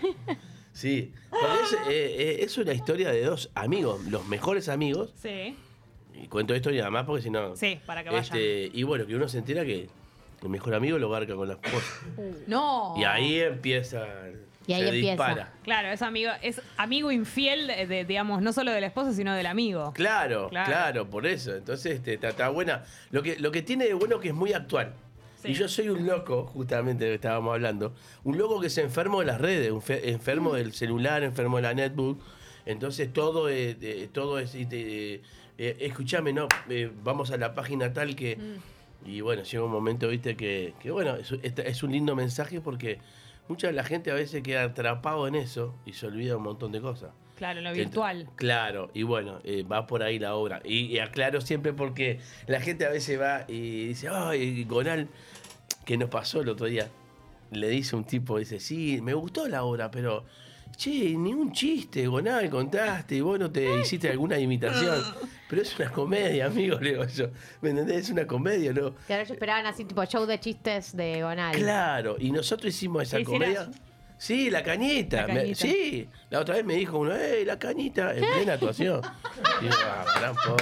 [0.75, 5.13] Sí, porque es, eh, eh, es una historia de dos amigos, los mejores amigos.
[5.17, 5.57] Sí.
[6.15, 7.57] Y cuento esto y nada más porque si no.
[7.57, 8.23] Sí, para que vayan.
[8.25, 9.89] Este, y bueno, que uno se entera que
[10.43, 11.87] el mejor amigo lo garca con la esposa.
[12.47, 12.95] No.
[12.99, 14.05] Y ahí empieza.
[14.67, 15.11] Y ahí se empieza.
[15.13, 15.53] dispara.
[15.63, 19.47] Claro, es amigo, es amigo infiel, de, de, digamos, no solo del esposo, sino del
[19.47, 19.93] amigo.
[19.95, 20.67] Claro, Claro.
[20.67, 21.55] claro, por eso.
[21.55, 22.85] Entonces este, está, está buena.
[23.11, 24.95] Lo que, lo que tiene de bueno que es muy actual.
[25.45, 25.53] Sí.
[25.53, 29.21] Y yo soy un loco, justamente de que estábamos hablando, un loco que se enfermo
[29.21, 32.19] de las redes, un fe- enfermo del celular, enfermo de la netbook.
[32.67, 35.15] Entonces todo es, eh, todo es, te-
[35.59, 38.37] eh, escúchame, no, eh, vamos a la página tal que...
[38.37, 38.75] Mm.
[39.07, 43.01] Y bueno, llega un momento, viste, que, que bueno, es- es un lindo mensaje porque
[43.49, 46.73] mucha de la gente a veces queda atrapado en eso y se olvida un montón
[46.73, 47.11] de cosas.
[47.37, 48.29] Claro, lo virtual.
[48.37, 50.61] Claro, y bueno, eh, va por ahí la obra.
[50.65, 55.09] Y, y aclaro siempre porque la gente a veces va y dice, ay, Gonal,
[55.85, 56.89] que nos pasó el otro día.
[57.51, 60.25] Le dice un tipo, dice, sí, me gustó la obra, pero,
[60.77, 65.03] che, ni un chiste, Gonal, contaste, y vos no te hiciste alguna imitación.
[65.47, 67.27] Pero es una comedia, amigo, le digo yo.
[67.61, 68.05] ¿Me entendés?
[68.05, 68.95] Es una comedia, ¿no?
[69.07, 71.55] Que ahora ellos esperaban así, tipo show de chistes de Gonal.
[71.55, 73.69] Claro, y nosotros hicimos esa ¿Qué hicieras?
[74.25, 75.27] Sí, la cañita.
[75.27, 75.61] La Me- cañita.
[75.61, 78.15] sí, la otra vez me dijo uno, ¡eh, la cañita!
[78.15, 79.03] En plena actuación.
[79.61, 80.57] Y digo, ah, poco.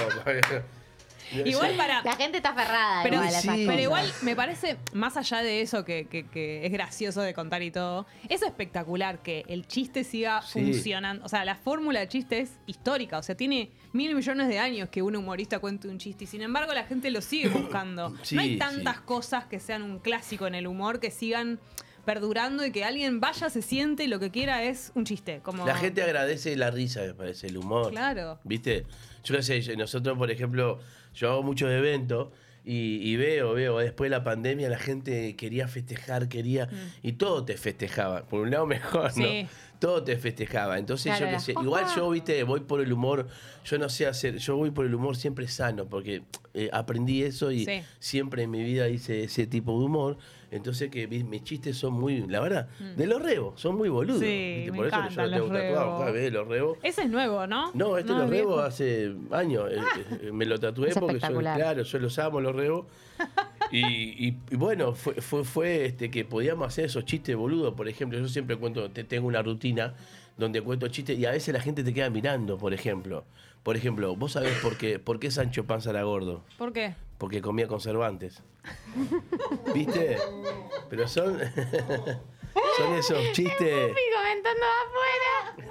[1.45, 2.03] Igual para.
[2.03, 3.65] La gente está aferrada Pero, igual sí.
[3.65, 7.71] pero me parece, más allá de eso que, que- que es gracioso de contar y
[7.71, 10.61] todo, es espectacular que el chiste siga Sí.
[10.61, 11.25] funcionando.
[11.25, 13.17] O sea, la fórmula de chiste es histórica.
[13.17, 16.25] O sea, tiene mil millones de años que un humorista cuente un chiste.
[16.25, 18.13] Y sin embargo, la gente lo sigue buscando.
[18.23, 19.01] Sí, no hay tantas sí.
[19.05, 21.59] cosas que sean un clásico en el humor que sigan
[22.05, 25.39] perdurando y que alguien vaya, se siente y lo que quiera es un chiste.
[25.41, 25.65] Como...
[25.65, 27.91] La gente agradece la risa, me parece, el humor.
[27.91, 28.39] Claro.
[28.43, 28.85] ¿Viste?
[29.23, 30.79] Yo qué sé, nosotros, por ejemplo,
[31.15, 32.29] yo hago muchos eventos
[32.65, 36.69] y, y veo, veo, después de la pandemia la gente quería festejar, quería,
[37.01, 38.25] y todo te festejaba.
[38.25, 39.23] Por un lado mejor, ¿no?
[39.23, 39.29] Mm.
[39.29, 39.47] Sí.
[39.79, 40.79] Todo te festejaba.
[40.79, 43.27] Entonces Claro, yo qué sé, igual yo, viste, voy por el humor,
[43.65, 47.51] yo no sé hacer, yo voy por el humor siempre sano, porque eh, aprendí eso
[47.51, 47.81] y Sí.
[47.99, 50.17] siempre en mi vida hice ese tipo de humor.
[50.53, 54.21] Entonces que vi- mis chistes son muy, la verdad, de los rebos, son muy boludos.
[54.21, 54.75] Mm.
[54.75, 56.31] Por eso yo encantan lo tengo los tatuado acá, ¿ves?
[56.33, 56.77] Los rebos.
[56.83, 57.71] Ese es nuevo, ¿no?
[57.73, 58.49] No, este es los viejo.
[58.49, 59.69] rebos hace años.
[59.71, 59.77] eh,
[60.21, 62.85] eh, me lo tatué Es porque claro, yo los amo, los rebos.
[63.71, 67.73] Y, y- y bueno, fue, fue, fue este, que podíamos hacer esos chistes boludos.
[67.73, 69.95] Por ejemplo, yo siempre cuento, te, tengo una rutina
[70.37, 73.23] donde cuento chistes y a veces la gente te queda mirando, por ejemplo.
[73.63, 76.43] Por ejemplo, ¿vos sabés por qué, por qué Sancho Panza era gordo?
[76.57, 76.95] ¿Por qué?
[77.17, 78.43] Porque comía conservantes.
[79.73, 80.17] ¿Viste?
[80.89, 81.37] Pero son,
[82.77, 83.95] son esos chistes.
[84.15, 84.65] Comentando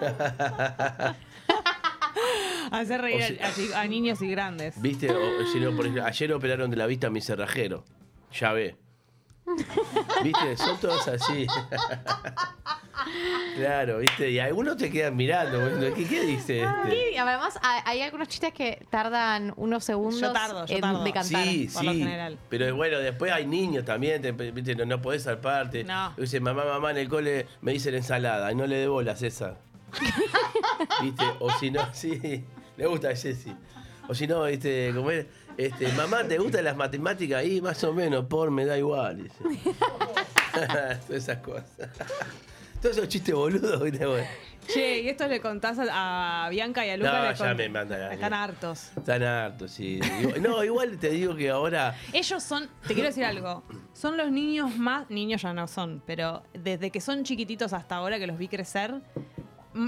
[0.01, 1.17] afuera.
[2.71, 4.81] Hacer reír O a- sea- a, chi- a niños y grandes.
[4.81, 5.11] ¿Viste?
[5.11, 7.85] O, si no, por ejemplo, ayer operaron de la vista a mi cerrajero.
[8.33, 8.77] Ya ve.
[10.23, 10.57] ¿Viste?
[10.57, 11.47] Son todos así.
[13.57, 14.31] Claro, ¿viste?
[14.31, 15.59] Y algunos te quedan mirando.
[15.95, 17.13] ¿Qué, qué dice este?
[17.13, 21.05] Y además hay, hay algunos chistes que tardan unos segundos Yo tardo, yo en tardo.
[21.05, 21.45] decantar.
[21.45, 21.99] Sí, por lo sí.
[21.99, 22.39] general.
[22.49, 24.75] Pero bueno, después hay niños también, te- ¿viste?
[24.75, 25.85] No, no podés salparte.
[25.85, 26.13] No.
[26.17, 28.51] Dice, mamá, mamá, en el cole me dicen ensalada.
[28.53, 29.59] Y no le dé bola, César.
[31.03, 31.25] ¿Viste?
[31.41, 32.45] O si no, sí.
[32.77, 33.55] Le gusta a Ceci.
[34.09, 34.93] O si no, ¿viste?
[34.95, 35.27] Como es,
[35.57, 37.39] Este, mamá, ¿te gustan las matemáticas?
[37.41, 39.23] Ahí más o menos, por me da igual.
[39.25, 39.37] dice.
[40.53, 41.89] Todas esas cosas.
[42.83, 44.05] Todos esos chistes boludos, ¿viste?
[44.05, 44.27] Bueno,
[44.67, 47.31] Che, y esto le contás a, a Bianca y a Luca.
[47.31, 48.91] No, ya me mandan Están hartos.
[48.97, 50.01] están hartos, sí.
[50.41, 51.97] No, igual te digo que ahora.
[52.13, 56.43] Ellos son, te quiero decir algo, son los niños más, niños ya no son, pero
[56.55, 58.95] desde que son chiquititos hasta ahora que los vi crecer,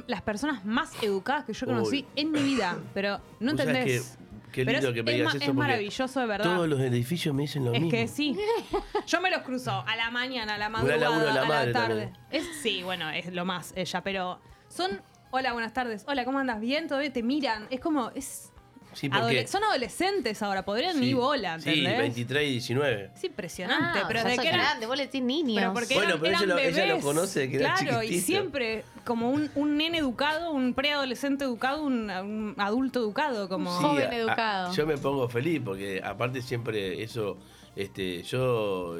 [0.06, 2.06] las personas más educadas que yo conocí Uy.
[2.16, 4.18] en mi vida, pero no entendés.
[4.54, 5.38] Qué Pero lindo es- que me es digas ma- eso.
[5.38, 6.44] es porque maravilloso, de verdad.
[6.54, 7.90] Todos los edificios me dicen lo Es mismo.
[7.90, 8.36] que sí.
[9.06, 11.48] Yo me los cruzo a la mañana, a la madrugada, laburo de la a la
[11.48, 11.88] madre tarde.
[12.06, 12.18] también.
[12.30, 15.02] Es, sí, bueno, es lo más ella, pero son.
[15.30, 16.04] Hola, buenas tardes.
[16.06, 16.60] Hola, ¿cómo andas?
[16.60, 17.66] Bien, todavía te miran.
[17.70, 18.10] Es como.
[18.14, 18.52] Es,
[18.94, 19.24] Sí, porque.
[19.42, 21.98] adole- son adolescentes ahora, podrían sí, ni bola, Sí, ¿entendés?
[21.98, 23.10] 23 y 19.
[23.14, 24.60] Es impresionante, Ah, pero ya sos que eran.
[24.60, 25.56] grande, vos le decís niños.
[25.56, 27.04] Pero porque Bueno, eran, pero ella eran lo- ella lo bebés.
[27.04, 32.08] conoce, que era Claro, y siempre como un, un nene educado, un preadolescente educado, un,
[32.10, 33.70] un adulto educado, como.
[33.78, 33.84] Sí.
[33.84, 34.72] Joven a- a- educado.
[34.74, 37.38] yo me pongo feliz porque aparte siempre eso,
[37.76, 38.96] este, yo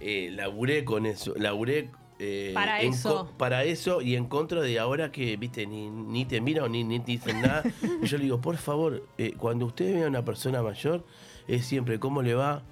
[0.00, 1.90] eh, laburé con eso, laburé
[2.22, 3.32] eh, Para eso.
[3.36, 7.00] para eso y en contra de ahora que, viste, ni, ni te miran ni, ni
[7.00, 7.62] te dicen nada.
[8.02, 11.04] y yo le digo, por favor, eh, cuando usted vea a una persona mayor,
[11.48, 12.62] es siempre, ¿cómo le va?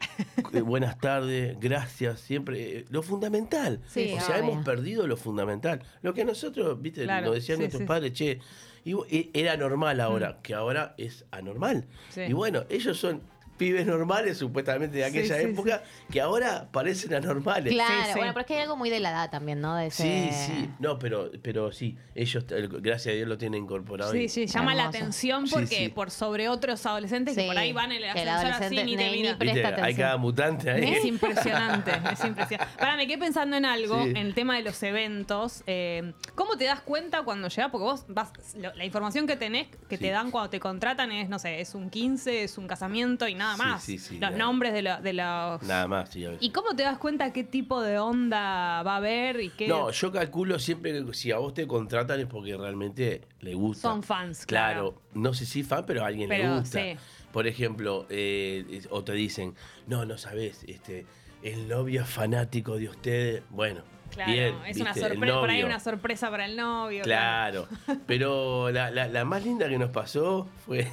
[0.52, 2.84] Eh, buenas tardes, gracias, siempre.
[2.90, 3.80] lo fundamental.
[3.86, 4.50] Sí, o sea, obvio.
[4.52, 5.80] hemos perdido lo fundamental.
[6.02, 7.86] Lo que nosotros, viste, Claro, nos decían sí, nuestros sí.
[7.86, 8.40] padres, che,
[8.84, 11.86] y, era normal ahora, que ahora es anormal.
[12.16, 13.22] Y bueno, ellos son
[13.56, 17.72] pibes normales, supuestamente de aquella sí, época, que ahora parecen anormales.
[17.72, 18.18] Claro, Sí, sí.
[18.18, 19.76] bueno, pero es que hay algo muy de la edad también, ¿no?
[19.76, 20.02] De ese...
[20.02, 24.10] Sí, sí, no, pero, pero sí, ellos, gracias a Dios, lo tienen incorporado.
[24.12, 25.88] Sí, y- sí, llama la atención porque sí.
[25.90, 29.10] por sobre otros adolescentes que por ahí van en el ascensor así adolescente ni te
[29.10, 30.84] ni- presta Hay cada mutante ahí.
[30.94, 32.72] Es impresionante, es impresionante.
[32.78, 34.10] Para, me quedé pensando en algo, Sí.
[34.10, 35.62] en el tema de los eventos.
[35.66, 37.70] eh, ¿Cómo te das cuenta cuando llegas?
[37.70, 40.04] Porque vos vas, lo- la información que tenés, que Sí.
[40.04, 43.34] te dan cuando te contratan es, no sé, es un 15, es un casamiento y
[43.34, 43.82] nada Sí, más.
[43.82, 44.36] sí, sí, los nada.
[44.36, 45.62] nombres de, lo- de los...
[45.62, 46.24] Nada más, sí.
[46.40, 49.68] ¿Y cómo te das cuenta qué tipo de onda va a haber y qué...
[49.68, 53.88] No, yo calculo siempre que si a vos te contratan es porque realmente le gusta.
[53.88, 55.02] Son fans, Claro, claro.
[55.14, 56.80] no sé si fan, pero a alguien le Pero, gusta.
[56.80, 56.96] sí.
[57.32, 59.54] Por ejemplo, eh, o te dicen,
[59.86, 61.06] no, no sabes, este,
[61.42, 63.42] el novio es fanático de ustedes.
[63.50, 67.02] Bueno, Claro, bien, es una sorpresa, por ahí una sorpresa para el novio.
[67.02, 67.66] Claro,
[68.06, 70.86] pero la, la- la más linda que nos pasó fue,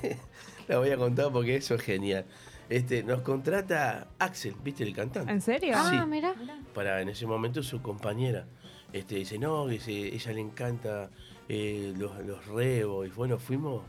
[0.70, 2.26] la voy a contar porque eso es genial.
[2.70, 5.32] Este, nos contrata Axel, ¿viste el cantante?
[5.32, 5.74] ¿En serio?
[5.76, 6.36] Ah, mira.
[6.76, 8.46] para en ese momento su compañera.
[8.94, 11.10] Este, dice, no, dice, ella le encanta
[11.48, 13.08] eh, los, los rebos.
[13.08, 13.82] Y bueno, fuimos,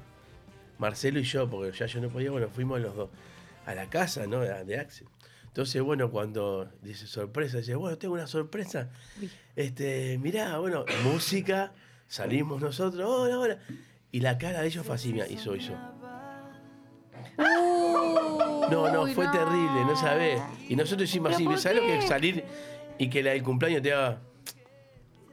[0.79, 3.11] Marcelo y yo, porque ya yo no podía, bueno, fuimos los dos
[3.67, 4.41] a la casa, ¿no?
[4.41, 5.07] De, de Axel.
[5.49, 8.89] Entonces, bueno, cuando dice sorpresa, dice, bueno, tengo una sorpresa.
[9.55, 11.73] Este, mirá, bueno, música,
[12.09, 13.59] salimos nosotros, hola, hola.
[14.13, 16.00] Y la cara de ellos fue así, soy yo.
[18.71, 19.33] No, no, Uy, fue no.
[19.33, 20.41] terrible, no sabés.
[20.69, 22.07] Y nosotros hicimos ¿Pero así, por ¿sabes lo que qué?
[22.07, 22.45] salir
[22.99, 24.19] y que la del cumpleaños te haga?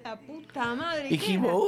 [0.03, 1.05] La puta madre.
[1.05, 1.63] Y ¿qué dijimos,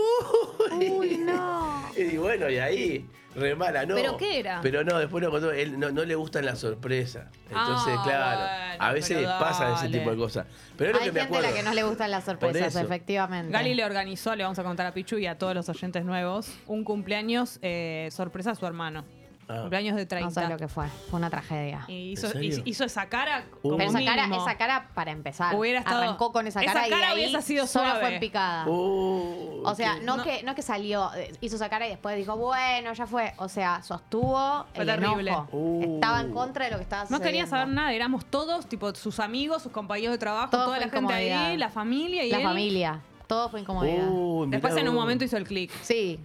[0.71, 0.77] era?
[0.77, 0.89] uy.
[0.89, 1.89] Uy, no.
[1.97, 3.95] Y bueno, y ahí, re mala, ¿no?
[3.95, 4.61] ¿Pero qué era?
[4.61, 7.25] Pero no, después nos contó, él no, no le gustan las sorpresas.
[7.49, 9.97] Entonces, Ah, claro, bueno, a veces pero pasan ese dale.
[9.99, 10.45] tipo de cosas.
[10.77, 11.55] Pero es lo Hay que me gente a acuerdo.
[11.55, 12.79] la que no le gustan las sorpresas, eso.
[12.79, 13.51] efectivamente.
[13.51, 16.49] Gali le organizó, le vamos a contar a Pichu y a todos los oyentes nuevos,
[16.65, 19.03] un cumpleaños eh, sorpresa a su hermano.
[19.51, 19.61] Ah.
[19.61, 20.27] Cumpleaños de 30.
[20.41, 20.87] No sé lo que fue.
[21.09, 21.83] Fue una tragedia.
[21.87, 23.61] Y hizo, hizo- hizo esa cara Uh.
[23.63, 26.87] como Pero esa cara, esa cara, para empezar, Hubiera estado- arrancó con esa esa cara
[26.87, 27.99] y cara de ahí sido solo suave.
[27.99, 28.67] fue en picada.
[28.67, 30.23] Uh, O sea, no, No.
[30.23, 33.33] Que, no que salió, eh, hizo esa cara y después dijo, bueno, ya fue.
[33.37, 35.31] O sea, sostuvo Fue el terrible.
[35.31, 35.47] enojo.
[35.51, 35.95] Uh.
[35.95, 37.25] Estaba en contra de lo que estaba No sucediendo.
[37.27, 40.89] quería saber nada, éramos todos, tipo sus amigos, sus compañeros de trabajo, Todo toda la
[40.89, 42.43] gente ahí, la familia y La él.
[42.43, 43.01] familia.
[43.27, 44.07] Todo fue incomodidad.
[44.09, 45.71] Uh, mirá Después en un momento hizo el clic.
[45.81, 46.19] Sí.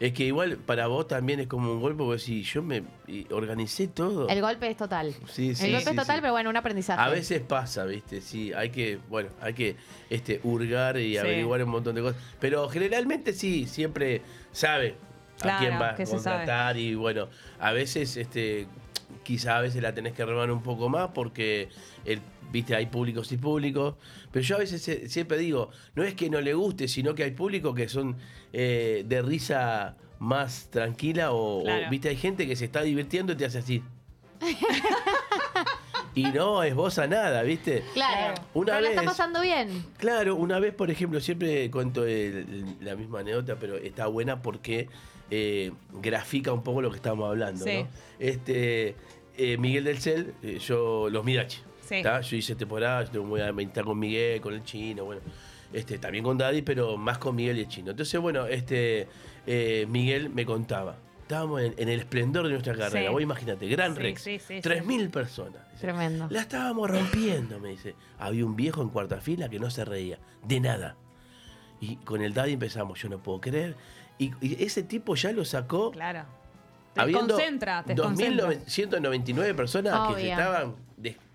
[0.00, 2.84] Es que igual para vos también es como un golpe, porque si yo me
[3.30, 4.28] organicé todo.
[4.28, 5.14] El golpe es total.
[5.28, 7.00] Sí, sí, el golpe sí, es total, pero bueno, un aprendizaje.
[7.00, 8.20] A veces pasa, ¿viste?
[8.20, 9.76] Sí, hay que, bueno, hay que
[10.08, 12.20] este, hurgar y averiguar un montón de cosas.
[12.38, 14.94] Pero generalmente sí, siempre sabe
[15.42, 18.66] a quién va a contratar y bueno, a veces, este,
[19.24, 21.68] quizá a veces la tenés que remar un poco más porque,
[22.04, 22.20] el,
[22.52, 23.94] viste, hay públicos y públicos.
[24.32, 27.30] Pero yo a veces siempre digo, no es que no le guste, sino que hay
[27.32, 28.16] públicos que son
[28.52, 33.44] eh, de risa más tranquila o, viste, hay gente que se está divirtiendo y te
[33.44, 33.82] hace así.
[36.14, 37.84] y no esboza nada, ¿viste?
[37.94, 38.34] Claro.
[38.54, 39.84] Una pero la está pasando bien.
[39.98, 44.88] Claro, una vez, por ejemplo, siempre cuento el- la misma anécdota, pero está buena porque
[45.30, 47.64] eh, grafica un poco lo que estamos hablando.
[47.64, 47.82] Sí.
[47.84, 47.88] ¿no?
[48.18, 48.96] Este,
[49.36, 51.58] eh, Miguel del Cel, eh, yo, los Mirachi.
[51.88, 52.02] Sí.
[52.02, 52.20] ¿tá?
[52.20, 55.20] Yo hice temporada, yo voy a meditar con Miguel, con el chino, bueno.
[55.72, 57.90] Este, también con Daddy, pero más con Miguel y el chino.
[57.90, 59.06] Entonces, bueno, este,
[59.46, 60.96] eh, Miguel me contaba.
[61.22, 63.08] Estábamos en, en el esplendor de nuestra carrera.
[63.08, 63.12] Sí.
[63.12, 64.22] Vos imagínate, Gran Sí, Rex.
[64.22, 65.60] sí, sí, 3.000 personas.
[65.72, 65.82] dice.
[65.82, 66.26] Tremendo.
[66.30, 67.94] La estábamos rompiendo, me dice.
[68.18, 70.18] Había un viejo en cuarta fila que no se reía.
[70.42, 70.96] De nada.
[71.82, 73.76] Y con el daddy empezamos, yo no puedo creer.
[74.16, 76.24] Y, y ese tipo ya lo sacó Claro.
[76.94, 78.48] Te habiendo concentra, te concentra.
[78.48, 80.32] 2.199 personas que se Obvio.
[80.32, 80.74] estaban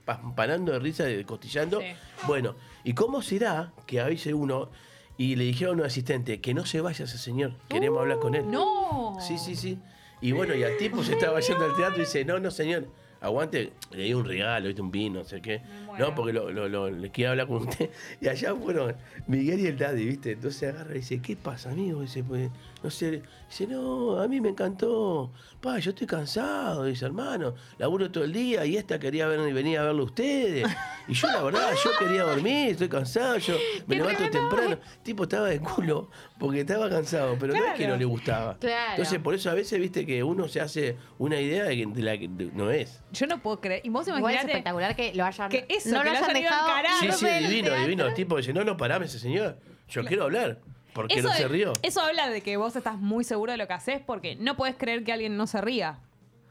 [0.06, 1.80] despampanando de risa, de costillando.
[1.80, 1.88] Sí.
[2.28, 4.70] Bueno, ¿y cómo será que avise uno
[5.18, 7.54] y le dijeron a un asistente que no se vaya ese señor?
[7.70, 8.50] Queremos hablar con él.
[8.50, 9.18] ¡No!
[9.20, 9.80] Sí, sí, sí.
[10.22, 12.88] Y bueno, y al tipo se estaba yendo al teatro y dice, no, no, señor,
[13.22, 14.82] aguante, le di un regalo, ¿viste?
[14.82, 15.62] un vino, no sé qué.
[16.00, 17.90] No, porque lo, lo, lo- le quiero hablar con usted.
[18.22, 18.96] Y allá fueron
[19.28, 20.32] Miguel y el Daddy, ¿viste?
[20.32, 22.02] Entonces agarra y dice, ¿qué pasa, amigo?
[22.02, 22.50] Dice, pues,
[22.84, 23.22] no sé.
[23.50, 25.32] Dice, no, a mí me encantó.
[25.62, 27.54] Pa, yo estoy cansado, dice, hermano.
[27.78, 30.68] Laburo todo el día y esta quería ver, venir a verlo a ustedes.
[31.08, 33.56] Y yo, la verdad, yo quería dormir, estoy cansado, yo
[33.88, 34.50] me levanto tremendo.
[34.50, 34.72] temprano.
[34.96, 38.58] El tipo estaba de culo porque estaba cansado, pero no es que no le gustaba.
[38.58, 38.92] Claro.
[38.92, 42.02] Entonces, por eso a veces, viste, que uno se hace una idea de, que, de
[42.02, 43.02] la que no es.
[43.12, 43.82] Yo no puedo creer.
[43.86, 45.50] Y vos Igual es espectacular que lo hayan.
[45.50, 46.70] que eso, no que lo hayan dejado.
[46.70, 47.00] encarar.
[47.00, 48.06] Sí, no sí, divino, divino.
[48.08, 49.58] El tipo dice, no, no, parame ese señor.
[49.90, 50.60] Yo quiero hablar.
[50.94, 51.74] Porque Eso, no se rió.
[51.82, 54.76] eso habla de que vos estás muy seguro de lo que haces porque no podés
[54.76, 56.00] creer que alguien no se ría.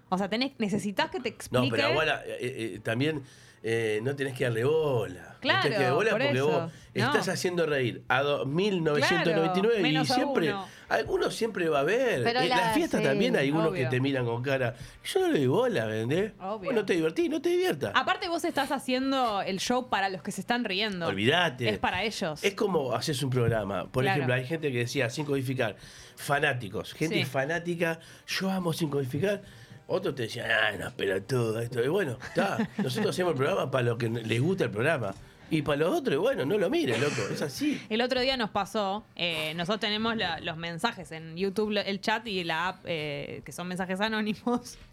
[0.09, 1.65] O sea, tenés, necesitas que te explique.
[1.65, 3.23] No, pero ahora eh, eh, también
[3.63, 5.23] eh, no tenés que darle bola.
[5.35, 6.47] No Claro, tenés que darle bola por porque eso.
[6.51, 7.07] vos No.
[7.07, 10.49] estás haciendo reír a 2.999 Claro, y siempre.
[10.51, 10.67] uno.
[10.89, 12.23] Alguno siempre va a ver.
[12.23, 13.85] Pero en la- las fiestas sí, también hay unos obvio.
[13.85, 14.75] que te miran con cara.
[15.05, 16.33] Yo no le doy bola, ¿vendés?
[16.39, 16.67] Obvio.
[16.71, 17.93] Vos no te divertís, no te diviertas.
[17.95, 21.07] Aparte, vos estás haciendo el show para los que se están riendo.
[21.07, 21.69] Olvídate.
[21.71, 22.45] Es para ellos.
[22.45, 23.87] Es como haces un programa.
[23.91, 24.17] Por Claro.
[24.19, 25.77] ejemplo, hay gente que decía sin codificar.
[26.17, 26.93] Fanáticos.
[26.93, 27.25] Gente Sí.
[27.25, 27.99] fanática.
[28.27, 29.41] Yo amo sin codificar.
[29.87, 31.83] Otros te decían, ah, no, todo esto.
[31.83, 32.69] Y bueno, está.
[32.79, 35.15] Nosotros hacemos el programa para los que les gusta el programa.
[35.53, 37.29] Y para los otros, bueno, no lo mires, loco.
[37.31, 37.79] Es así.
[37.91, 42.43] El otro día nos pasó, eh, nosotros tenemos los mensajes en YouTube, el chat y
[42.43, 44.79] la app, eh, que son mensajes anónimos.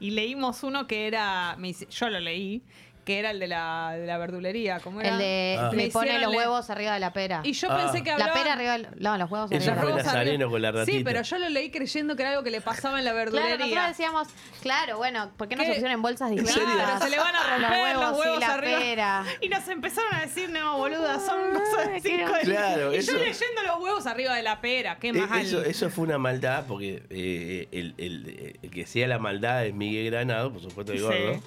[0.00, 1.54] Y, leímos uno que era,
[1.90, 2.62] yo lo leí,
[3.10, 4.78] que era el de la, de la verdulería.
[4.78, 5.10] ¿cómo era?
[5.10, 5.70] El de Ah.
[5.74, 7.40] me pone los huevos arriba de la pera.
[7.42, 7.76] Y yo Ah.
[7.78, 8.34] pensé que la hablaba...
[8.34, 9.64] pera arriba del- No, los huevos arriba.
[9.64, 10.02] de la Los pera.
[10.04, 10.50] Nazareno arriba.
[10.50, 11.10] con la Sí, ratita.
[11.10, 13.56] pero yo lo leí creyendo que era algo que le pasaba en la Claro, verdulería.
[13.66, 14.28] nosotros decíamos,
[14.62, 15.66] claro, bueno, ¿por qué no ¿Qué?
[15.66, 16.42] se pusieron en bolsas serio?
[16.44, 16.74] distintas?
[16.76, 18.78] Claro, se le van a romper los huevos, y la arriba.
[18.78, 19.24] pera.
[19.40, 23.12] Y nos empezaron a decir, no, boluda, son cosas de Ay, cinco Claro, Y eso-
[23.12, 25.40] yo leyendo los huevos arriba de la pera, qué Eh, mal.
[25.40, 29.74] Eso, eso fue una maldad, porque eh, el, el- el que sea la maldad es
[29.74, 31.40] Miguel Granado, por supuesto el Sí.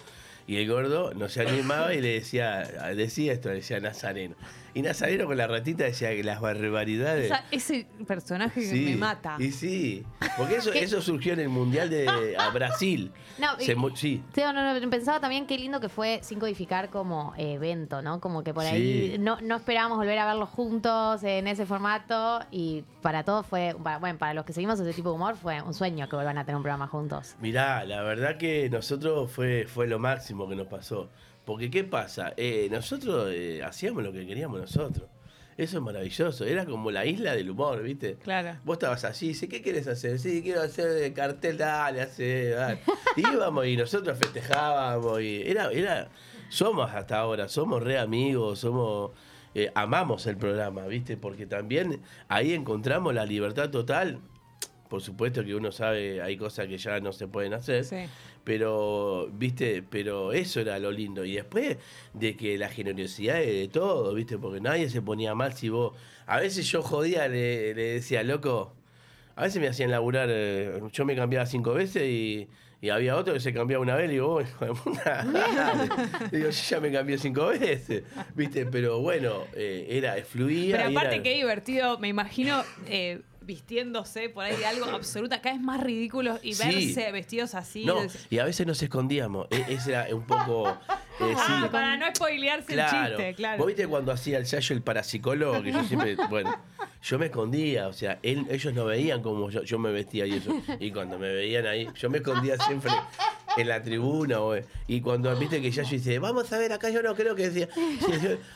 [0.48, 2.64] Y el gordo no se animaba y le decía,
[2.96, 4.36] decía esto, le decía Nazareno.
[4.76, 7.26] Y Nazareno con la ratita decía que las barbaridades.
[7.26, 9.36] Esa- ese personaje que me mata.
[9.40, 10.04] Y sí,
[10.38, 13.12] porque eso, eso surgió en el Mundial de a Brasil.
[13.40, 14.22] No, Se sí.
[14.38, 18.20] No, no, pensaba también qué lindo que fue sin codificar como evento, ¿no?
[18.20, 18.70] Como que por Sí.
[18.70, 23.74] ahí no, no esperábamos volver a verlos juntos en ese formato y para todos fue,
[23.74, 26.46] bueno, para los que seguimos ese tipo de humor fue un sueño que vuelvan a
[26.46, 27.36] tener un programa juntos.
[27.42, 31.10] Mirá, la verdad que nosotros fue, fue lo máximo que nos pasó.
[31.46, 32.34] Porque, ¿qué pasa?
[32.38, 35.10] Eh, nosotros eh, hacíamos lo que queríamos nosotros.
[35.58, 36.46] Eso es maravilloso.
[36.46, 38.16] Era como la isla del humor, ¿viste?
[38.16, 38.58] Claro.
[38.64, 40.18] Vos estabas así, dice, ¿qué quieres hacer?
[40.20, 42.80] Sí, quiero hacer de cartel, dale, hace, dale.
[43.18, 46.10] Íbamos y nosotros festejábamos y era, era,
[46.50, 49.12] somos hasta ahora, somos re amigos, somos,
[49.54, 51.18] eh, amamos el programa, ¿viste?
[51.18, 54.20] Porque también ahí encontramos la libertad total.
[54.90, 57.84] Por supuesto que uno sabe, hay cosas que ya no se pueden hacer.
[57.84, 58.06] Sí.
[58.44, 61.24] Pero, viste, pero eso era lo lindo.
[61.24, 61.78] Y después
[62.14, 65.94] de que la generosidad de, de todo, viste, porque nadie se ponía mal si vos.
[66.26, 68.74] A veces yo jodía, le, le decía, loco,
[69.36, 72.48] a veces me hacían laburar, eh, yo me cambiaba cinco veces y,
[72.82, 75.26] y había otro que se cambiaba una vez y digo, "Oh, hijo de puta".
[76.32, 78.04] digo, yo ya me cambié cinco veces,
[78.36, 80.78] viste, pero bueno, eh, era, fluía.
[80.78, 85.56] Pero aparte, era- qué divertido, me imagino eh, vistiéndose por ahí de algo absoluta, cada
[85.56, 86.64] vez más ridículo y Sí.
[86.68, 87.86] verse vestidos así.
[87.86, 87.98] No,
[88.30, 89.48] y a veces nos escondíamos.
[89.52, 90.70] E- Ese era un poco.
[91.20, 91.70] eh, Ah, sí.
[91.72, 93.58] para no spoilearse el chiste, claro.
[93.60, 95.62] ¿Vos viste cuando hacía el Yayo el parapsicólogo?
[95.62, 96.58] Que yo siempre, bueno,
[97.04, 100.34] yo me escondía, o sea, él- ellos no veían cómo yo, yo me vestía y
[100.34, 100.52] eso.
[100.80, 102.92] Y cuando me veían ahí, yo me escondía siempre
[103.58, 104.38] en la tribuna.
[104.88, 107.68] y cuando viste que Yayo dice, vamos a ver, acá yo no creo que decía,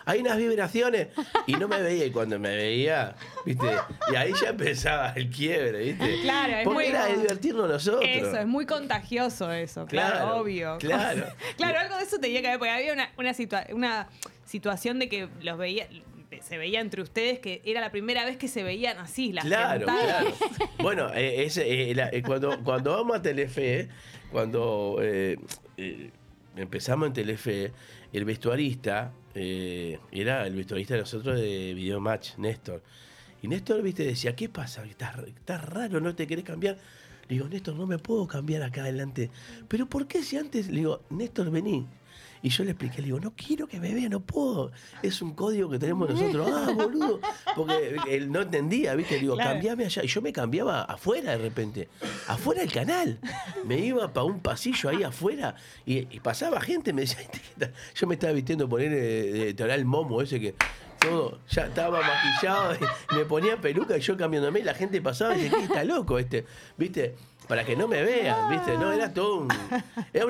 [0.05, 1.07] hay unas vibraciones.
[1.45, 3.65] Y no me veía, y cuando me veía, viste,
[4.12, 6.21] y ahí ya empezaba el quiebre, viste.
[6.21, 8.03] Claro, es Porque muy- era de divertirnos nosotros.
[8.07, 10.77] Eso, es muy contagioso eso, claro, Claro, obvio.
[10.79, 11.25] claro.
[11.57, 14.07] claro, algo de eso tenía que ver, porque había una, una, situa- una
[14.45, 15.88] situación de que los veía,
[16.41, 19.86] se veía entre ustedes que era la primera vez que se veían así, las Claro,
[19.86, 20.27] claro.
[20.79, 23.89] Bueno, eh, ese, eh, la- eh, cuando, cuando vamos a Telefe,
[24.31, 25.37] cuando eh,
[25.77, 26.11] eh,
[26.55, 27.71] empezamos en Telefe,
[28.13, 32.81] el vestuarista eh, era el vestuarista de nosotros de Videomatch, Néstor.
[33.41, 34.83] Y Néstor, viste, decía, ¿qué pasa?
[34.83, 36.77] Estás, raro, no te querés cambiar.
[37.27, 39.29] Le digo, Néstor, no me puedo cambiar acá adelante.
[39.67, 40.69] Pero ¿por qué si antes?
[40.69, 41.85] Le digo, Néstor, vení.
[42.47, 44.71] Y yo le expliqué, le digo, no quiero que me vea, no puedo.
[45.03, 46.49] Es un código que tenemos nosotros.
[46.57, 47.19] Ah, boludo.
[47.57, 49.15] Porque él no entendía, ¿viste?
[49.15, 49.51] Le digo, Claro.
[49.51, 50.01] cambiame allá.
[50.01, 51.89] Y yo me cambiaba afuera de repente.
[52.29, 53.19] Afuera del canal.
[53.65, 55.55] Me iba para un pasillo ahí afuera
[55.86, 57.19] y, y pasaba gente, me decía,
[57.93, 60.55] yo me estaba vistiendo poner de, el momo ese que
[60.99, 62.77] todo, ya estaba maquillado,
[63.13, 66.17] me ponía peluca y yo cambiándome, y la gente pasaba y decía, ¿qué está loco
[66.17, 66.45] este?
[66.77, 67.15] ¿Viste?
[67.47, 68.77] Para que no me vean, ¿viste?
[68.77, 69.47] No, era todo un,
[70.13, 70.25] era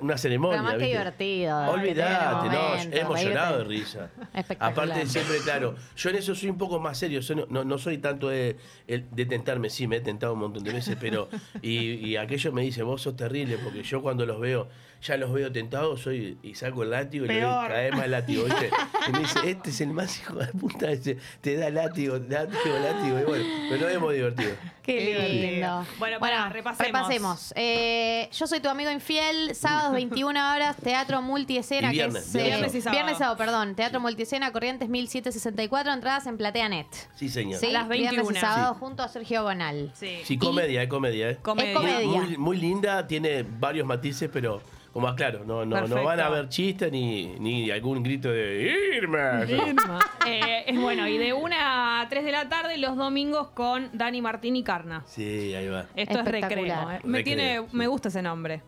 [0.00, 0.58] una, ceremonia.
[0.58, 0.86] Pero más ¿viste?
[0.88, 1.64] divertido.
[1.64, 4.10] que Olvídate, tener no, hemos llorado de risa.
[4.58, 7.98] Aparte, siempre, claro, yo en eso soy un poco más serio, soy- no, no, soy
[7.98, 11.28] tanto de, de tentarme, sí, me he tentado un montón de veces, pero,
[11.62, 14.68] y, y aquello me dice, vos sos terrible, porque yo cuando los veo,
[15.02, 17.68] ya los veo tentados, soy, y saco el látigo y le doy Peor.
[17.68, 18.70] cada vez más látigo, ¿viste?
[19.08, 22.78] Y me dice, este es el más hijo de puta, ese, te da látigo, látigo,
[22.82, 24.50] látigo, y bueno, pero nos hemos divertido.
[24.82, 25.86] Qué lindo.
[25.98, 26.86] Bueno, pará, repasemos.
[26.86, 27.52] repasemos.
[27.56, 31.88] Eh, yo soy tu amigo infiel, sábados 21 horas, teatro multiescena.
[31.88, 32.46] Y que viernes, es, viernes.
[32.46, 32.96] eh, Viernes y sábado.
[32.96, 33.74] Viernes y sábado, perdón.
[33.74, 36.86] Teatro multiescena, Corrientes 1764, entradas en PlateaNet.
[37.16, 37.60] Sí, señor.
[37.60, 38.36] Sí, A las Viernes 21.
[38.36, 38.80] y sábado Sí.
[38.80, 39.92] junto a Sergio Bonal.
[39.94, 40.20] Sí.
[40.24, 41.36] Sí, comedia, es comedia, ¿eh?
[41.42, 41.70] Comedia.
[41.72, 42.06] Es comedia.
[42.06, 46.48] Muy, muy linda, tiene varios matices, pero como aclaro, no, no, no van a haber
[46.48, 49.42] chistes ni, ni algún grito de Irma.
[49.48, 49.98] Irma.
[50.26, 54.20] Eh, es bueno, y de 1 a 3 de la tarde los domingos con Dani
[54.20, 55.02] Martín y Carna.
[55.06, 55.86] Sí, ahí va.
[55.96, 56.40] Esto es recreo.
[56.66, 56.96] Espectacular.
[56.96, 57.00] eh.
[57.04, 57.76] Me, tiene, sí.
[57.76, 58.60] me gusta ese nombre.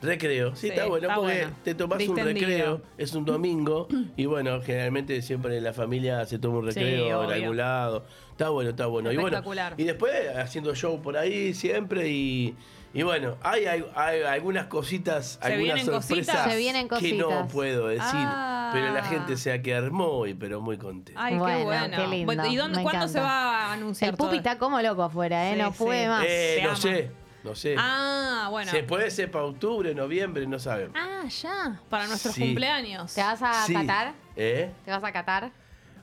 [0.00, 1.56] Recreo, sí, Sí, está bueno, está porque bueno.
[1.62, 6.38] te tomás un recreo, es un domingo, y bueno, generalmente siempre en la familia se
[6.40, 7.34] toma un recreo en obvio.
[7.36, 8.04] algún lado.
[8.32, 9.12] Está bueno, está bueno.
[9.12, 9.74] Y bueno, Espectacular.
[9.76, 12.56] y después haciendo show por ahí siempre y.
[12.94, 16.50] Y bueno, hay, hay, hay algunas cositas, ¿Se algunas sorpresas cositas?
[16.52, 18.70] Se vienen que no puedo decir, Ah.
[18.74, 21.18] pero la gente se va a quedar muy, pero muy contenta.
[21.22, 21.96] Ay, Bueno, qué bueno.
[21.96, 23.12] qué lindo, Bueno, ¿Y dónde, me cuándo encanta.
[23.12, 24.36] se va a anunciar El pupi todo?
[24.36, 25.54] está como loco afuera, ¿eh?
[25.54, 25.78] Sí, no sí.
[25.78, 26.24] puede más.
[26.28, 26.76] Eh, no ama.
[26.76, 27.10] sé,
[27.44, 27.74] no sé.
[27.78, 28.70] Ah, bueno.
[28.70, 30.94] Se puede ser para octubre, noviembre, no sabemos.
[31.00, 31.80] Ah, ya.
[31.88, 32.42] Para nuestros Sí.
[32.42, 33.14] cumpleaños.
[33.14, 33.72] ¿Te vas a Sí.
[33.72, 34.12] catar?
[34.36, 34.70] ¿Eh?
[34.84, 35.50] ¿Te vas a catar?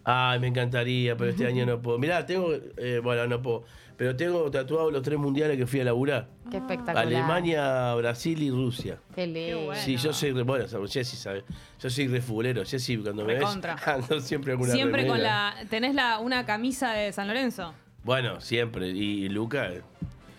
[0.04, 1.98] Ay, me encantaría, pero este año no puedo.
[2.00, 3.64] Mirá, tengo, eh, bueno, no puedo,
[3.98, 6.28] pero tengo tatuados los tres mundiales que fui a laburar.
[6.50, 7.06] Qué espectacular.
[7.06, 8.98] Alemania, Brasil y Rusia.
[9.14, 9.66] Qué lindo.
[9.66, 9.82] bueno.
[9.82, 11.44] Sí, yo soy, re- bueno, Jessy sabe,
[11.80, 13.44] yo soy refulero, Jessy cuando me ves,
[13.86, 15.54] ando siempre con una Siempre con remera.
[15.62, 15.68] la.
[15.70, 17.74] ¿Tenés la, una camisa de San Lorenzo?
[18.04, 19.82] Bueno, siempre, y Luca, eh,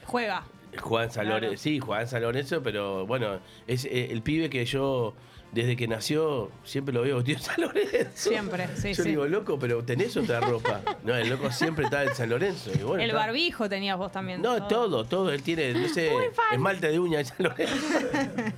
[0.07, 0.43] Juega.
[0.81, 1.41] Juan San Claro.
[1.41, 5.15] Lorenzo, sí, Juan San Lorenzo, pero bueno, es eh, el pibe que yo,
[5.53, 8.11] desde que nació, siempre lo veo vestido de San Lorenzo.
[8.31, 9.09] Siempre, sí, Yo sí.
[9.11, 10.81] digo, loco, pero tenés otra ropa.
[11.03, 12.71] No, el loco siempre está en San Lorenzo.
[12.75, 13.21] y bueno, El está.
[13.27, 14.41] barbijo tenías vos también.
[14.43, 15.33] No, todo, todo.
[15.33, 16.11] Él tiene, no sé,
[16.53, 17.75] esmalte de uña en San Lorenzo.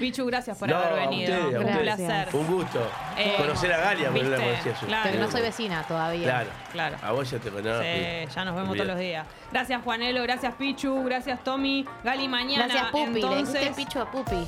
[0.00, 1.34] Pichu, gracias por No, haber a venido.
[1.34, 2.28] ustedes, a Un placer.
[2.32, 2.90] Un gusto.
[3.18, 4.86] Eh, Conocer a Galia, porque no la conocía yo.
[4.86, 5.10] Claro.
[5.12, 6.22] Pero no soy vecina todavía.
[6.24, 6.50] Claro.
[6.72, 6.96] Claro.
[7.02, 7.82] A vos ya te conozco.
[7.82, 9.26] Sí, ya nos vemos todos los días.
[9.52, 12.64] Gracias Juanelo, gracias Pichu, gracias Tommy, Gali mañana.
[12.68, 13.12] Gracias, Pupi.
[13.12, 14.46] Le Entonces, dijiste picho a Pupi.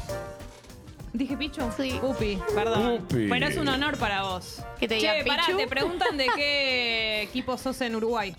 [1.13, 1.63] ¿Dije Pichu?
[1.77, 1.99] Sí.
[2.01, 2.99] Pupi, perdón.
[3.07, 3.29] Pupi.
[3.29, 4.63] Pero es un honor para vos.
[4.81, 5.59] Que te diga Che, pará, Pichu.
[5.59, 8.35] te preguntan de qué equipo sos en Uruguay.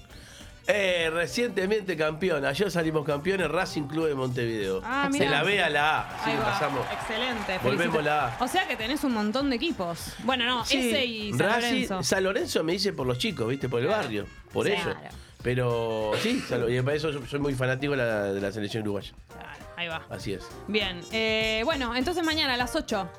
[0.66, 2.46] Eh, recientemente campeón.
[2.46, 4.82] Ayer salimos campeones Racing Club de Montevideo.
[4.84, 6.24] Ah, de la B a la A.
[6.24, 6.44] Sí, Ahí va.
[6.46, 6.88] pasamos.
[6.92, 7.60] Excelente.
[7.62, 8.44] Volvemos felicita- la A.
[8.44, 10.14] O sea que tenés un montón de equipos.
[10.24, 12.04] Bueno, no, Sí, ese y San Racing- Lorenzo.
[12.04, 13.68] San Lorenzo me dice por los chicos, ¿viste?
[13.68, 14.04] Por el Claro.
[14.04, 14.26] barrio.
[14.54, 14.72] Por Sí.
[14.72, 14.84] ellos.
[14.84, 15.16] Claro.
[15.44, 18.84] Pero sí, San- y para eso yo soy muy fanático de la, de la selección
[18.84, 19.12] uruguaya.
[19.28, 20.04] Claro, ahí va.
[20.10, 20.48] Así es.
[20.68, 21.02] Bien.
[21.12, 23.10] Eh, bueno, entonces mañana a las 8.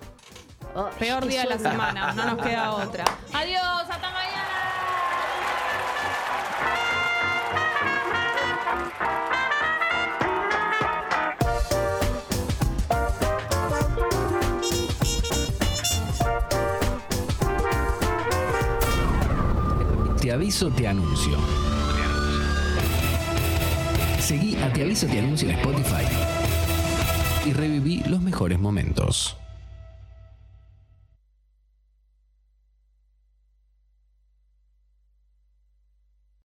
[0.77, 2.13] Oh, Peor día de la semana.
[2.13, 3.05] No nos queda otra.
[3.33, 4.45] Adiós, hasta mañana.
[20.21, 21.37] Te aviso, te anuncio.
[24.19, 26.34] Seguí a Te aviso, te anuncio en Spotify
[27.47, 29.37] y reviví los mejores momentos.